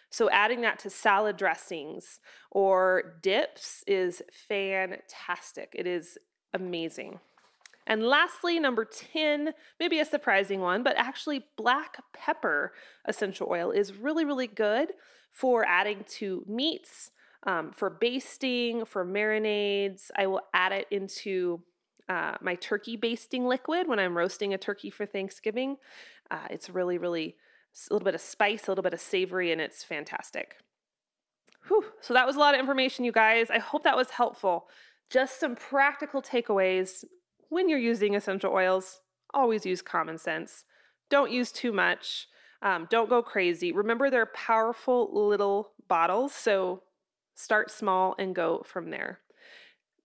So 0.10 0.30
adding 0.30 0.62
that 0.62 0.80
to 0.80 0.90
salad 0.90 1.38
dressings 1.38 2.20
or 2.52 3.16
dips 3.22 3.84
is 3.88 4.22
fantastic. 4.48 5.74
It 5.74 5.88
is 5.88 6.18
amazing. 6.54 7.20
And 7.88 8.04
lastly, 8.04 8.60
number 8.60 8.86
10, 8.86 9.54
maybe 9.80 10.00
a 10.00 10.06
surprising 10.06 10.62
one, 10.62 10.84
but 10.84 10.96
actually, 10.98 11.46
black 11.58 11.98
pepper 12.14 12.74
essential 13.06 13.48
oil 13.50 13.72
is 13.72 13.94
really, 13.94 14.24
really 14.24 14.48
good 14.48 14.94
for 15.32 15.66
adding 15.66 16.06
to 16.08 16.46
meats, 16.48 17.12
um, 17.46 17.72
for 17.72 17.90
basting, 17.90 18.86
for 18.86 19.06
marinades. 19.06 20.12
I 20.16 20.28
will 20.28 20.42
add 20.54 20.72
it 20.72 20.88
into 20.92 21.62
uh, 22.10 22.36
my 22.42 22.56
turkey 22.56 22.96
basting 22.96 23.46
liquid 23.46 23.88
when 23.88 24.00
I'm 24.00 24.18
roasting 24.18 24.54
a 24.54 24.58
turkey 24.58 24.90
for 24.90 25.06
Thanksgiving. 25.06 25.78
Uh, 26.32 26.48
it's 26.50 26.70
really, 26.70 26.98
really 26.98 27.36
a 27.90 27.94
little 27.94 28.06
bit 28.06 28.16
of 28.16 28.22
spice, 28.22 28.68
a 28.68 28.72
little 28.72 28.84
bit 28.84 28.94
of 28.94 29.02
savory, 29.02 29.52
and 29.52 29.62
it's 29.62 29.84
fantastic. 29.84 30.58
Whew. 31.68 31.86
So 32.02 32.14
that 32.14 32.28
was 32.28 32.36
a 32.36 32.40
lot 32.40 32.54
of 32.54 32.60
information, 32.60 33.06
you 33.06 33.12
guys. 33.12 33.50
I 33.50 33.60
hope 33.60 33.84
that 33.84 33.96
was 33.96 34.10
helpful. 34.10 34.68
Just 35.10 35.40
some 35.40 35.56
practical 35.56 36.22
takeaways 36.22 37.04
when 37.50 37.70
you're 37.70 37.80
using 37.80 38.16
essential 38.16 38.52
oils. 38.52 39.02
Always 39.34 39.66
use 39.66 39.82
common 39.82 40.18
sense. 40.18 40.66
Don't 41.10 41.32
use 41.32 41.52
too 41.52 41.72
much. 41.72 42.28
Um, 42.62 42.88
don't 42.90 43.10
go 43.10 43.22
crazy. 43.22 43.72
Remember, 43.72 44.10
they're 44.10 44.28
powerful 44.28 45.10
little 45.14 45.72
bottles, 45.88 46.34
so 46.34 46.84
start 47.36 47.72
small 47.72 48.16
and 48.18 48.36
go 48.36 48.64
from 48.66 48.90
there. 48.90 49.20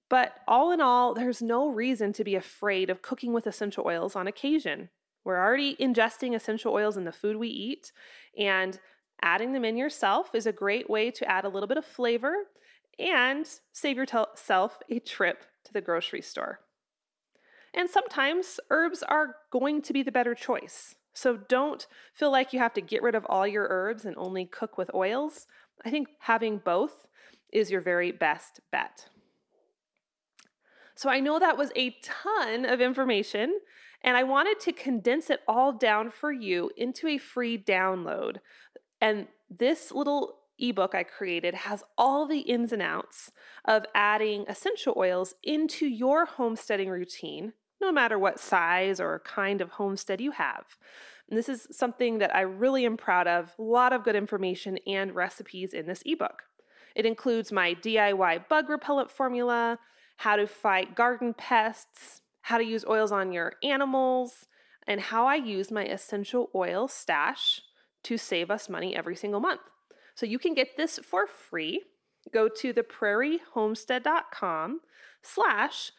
But 0.08 0.40
all 0.46 0.72
in 0.72 0.80
all, 0.80 1.14
there's 1.14 1.42
no 1.42 1.68
reason 1.68 2.12
to 2.14 2.24
be 2.24 2.34
afraid 2.34 2.88
of 2.88 3.02
cooking 3.02 3.32
with 3.32 3.46
essential 3.46 3.84
oils 3.86 4.16
on 4.16 4.26
occasion. 4.26 4.88
We're 5.24 5.38
already 5.38 5.76
ingesting 5.76 6.34
essential 6.34 6.72
oils 6.72 6.96
in 6.96 7.04
the 7.04 7.12
food 7.12 7.36
we 7.36 7.48
eat, 7.48 7.92
and 8.38 8.78
adding 9.20 9.52
them 9.52 9.64
in 9.64 9.76
yourself 9.76 10.34
is 10.34 10.46
a 10.46 10.52
great 10.52 10.88
way 10.88 11.10
to 11.10 11.30
add 11.30 11.44
a 11.44 11.48
little 11.48 11.66
bit 11.66 11.76
of 11.76 11.84
flavor 11.84 12.34
and 12.98 13.46
save 13.72 13.96
yourself 13.96 14.78
a 14.88 14.98
trip 15.00 15.44
to 15.64 15.72
the 15.72 15.80
grocery 15.80 16.22
store. 16.22 16.60
And 17.74 17.90
sometimes 17.90 18.58
herbs 18.70 19.02
are 19.02 19.36
going 19.50 19.82
to 19.82 19.92
be 19.92 20.02
the 20.02 20.12
better 20.12 20.34
choice. 20.34 20.94
So 21.12 21.36
don't 21.36 21.86
feel 22.14 22.30
like 22.30 22.52
you 22.52 22.60
have 22.60 22.74
to 22.74 22.80
get 22.80 23.02
rid 23.02 23.14
of 23.14 23.26
all 23.28 23.46
your 23.46 23.66
herbs 23.68 24.04
and 24.04 24.16
only 24.16 24.46
cook 24.46 24.78
with 24.78 24.94
oils. 24.94 25.46
I 25.84 25.90
think 25.90 26.08
having 26.20 26.58
both 26.58 27.07
is 27.52 27.70
your 27.70 27.80
very 27.80 28.12
best 28.12 28.60
bet. 28.70 29.08
So 30.94 31.08
I 31.08 31.20
know 31.20 31.38
that 31.38 31.56
was 31.56 31.70
a 31.76 31.96
ton 32.02 32.64
of 32.64 32.80
information, 32.80 33.58
and 34.02 34.16
I 34.16 34.24
wanted 34.24 34.58
to 34.60 34.72
condense 34.72 35.30
it 35.30 35.40
all 35.46 35.72
down 35.72 36.10
for 36.10 36.32
you 36.32 36.70
into 36.76 37.06
a 37.06 37.18
free 37.18 37.56
download. 37.56 38.38
And 39.00 39.28
this 39.48 39.92
little 39.92 40.38
ebook 40.58 40.96
I 40.96 41.04
created 41.04 41.54
has 41.54 41.84
all 41.96 42.26
the 42.26 42.40
ins 42.40 42.72
and 42.72 42.82
outs 42.82 43.30
of 43.64 43.84
adding 43.94 44.44
essential 44.48 44.94
oils 44.96 45.34
into 45.44 45.86
your 45.86 46.26
homesteading 46.26 46.88
routine, 46.88 47.52
no 47.80 47.92
matter 47.92 48.18
what 48.18 48.40
size 48.40 48.98
or 48.98 49.22
kind 49.24 49.60
of 49.60 49.70
homestead 49.70 50.20
you 50.20 50.32
have. 50.32 50.64
And 51.30 51.38
this 51.38 51.48
is 51.48 51.68
something 51.70 52.18
that 52.18 52.34
I 52.34 52.40
really 52.40 52.84
am 52.84 52.96
proud 52.96 53.28
of. 53.28 53.54
A 53.56 53.62
lot 53.62 53.92
of 53.92 54.02
good 54.02 54.16
information 54.16 54.78
and 54.86 55.14
recipes 55.14 55.74
in 55.74 55.86
this 55.86 56.02
ebook. 56.04 56.42
It 56.94 57.06
includes 57.06 57.52
my 57.52 57.74
DIY 57.74 58.48
bug 58.48 58.68
repellent 58.68 59.10
formula, 59.10 59.78
how 60.16 60.36
to 60.36 60.46
fight 60.46 60.94
garden 60.94 61.34
pests, 61.34 62.22
how 62.42 62.58
to 62.58 62.64
use 62.64 62.84
oils 62.88 63.12
on 63.12 63.32
your 63.32 63.54
animals, 63.62 64.46
and 64.86 65.00
how 65.00 65.26
I 65.26 65.36
use 65.36 65.70
my 65.70 65.84
essential 65.84 66.50
oil 66.54 66.88
stash 66.88 67.60
to 68.04 68.16
save 68.16 68.50
us 68.50 68.68
money 68.68 68.96
every 68.96 69.16
single 69.16 69.40
month. 69.40 69.60
So 70.14 70.26
you 70.26 70.38
can 70.38 70.54
get 70.54 70.76
this 70.76 70.98
for 70.98 71.26
free. 71.26 71.82
Go 72.32 72.48
to 72.48 72.72
theprairiehomestead.com 72.72 74.80
slash 75.22 75.92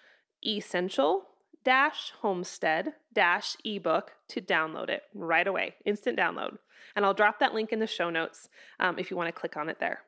essential 0.45 1.23
dash 1.63 2.11
homestead 2.21 2.93
dash 3.13 3.55
ebook 3.63 4.13
to 4.29 4.41
download 4.41 4.89
it 4.89 5.03
right 5.13 5.47
away, 5.47 5.75
instant 5.85 6.17
download. 6.17 6.57
And 6.95 7.05
I'll 7.05 7.13
drop 7.13 7.39
that 7.39 7.53
link 7.53 7.71
in 7.71 7.79
the 7.79 7.87
show 7.87 8.09
notes 8.09 8.49
um, 8.79 8.97
if 8.97 9.11
you 9.11 9.17
want 9.17 9.27
to 9.27 9.39
click 9.39 9.55
on 9.55 9.69
it 9.69 9.79
there. 9.79 9.99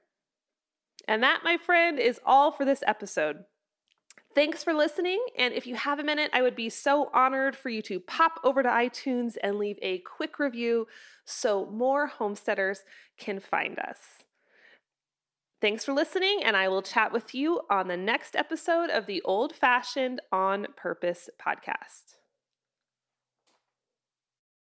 And 1.08 1.22
that, 1.24 1.42
my 1.44 1.58
friend, 1.58 2.00
is 2.00 2.20
all 2.26 2.52
for 2.52 2.66
this 2.66 2.84
episode. 2.86 3.44
Thanks 4.34 4.64
for 4.64 4.74
listening. 4.74 5.20
And 5.38 5.54
if 5.54 5.68
you 5.68 5.76
have 5.76 6.00
a 6.00 6.04
minute, 6.04 6.30
I 6.34 6.42
would 6.42 6.56
be 6.56 6.70
so 6.70 7.10
honored 7.14 7.56
for 7.56 7.70
you 7.70 7.82
to 7.84 8.00
pop 8.00 8.40
over 8.44 8.64
to 8.64 8.70
iTunes 8.70 9.36
and 9.44 9.58
leave 9.58 9.78
a 9.82 10.00
quick 10.00 10.40
review 10.40 10.88
so 11.26 11.66
more 11.66 12.08
homesteaders 12.08 12.84
can 13.18 13.40
find 13.40 13.78
us. 13.80 14.00
Thanks 15.60 15.84
for 15.86 15.94
listening, 15.94 16.40
and 16.44 16.56
I 16.58 16.70
will 16.70 16.82
chat 16.82 17.12
with 17.12 17.36
you 17.36 17.62
on 17.70 17.88
the 17.88 17.98
next 17.98 18.36
episode 18.36 18.90
of 18.90 19.06
the 19.06 19.22
Old 19.24 19.54
Fashioned 19.54 20.22
on 20.32 20.68
Purpose 20.76 21.30
podcast. 21.40 22.21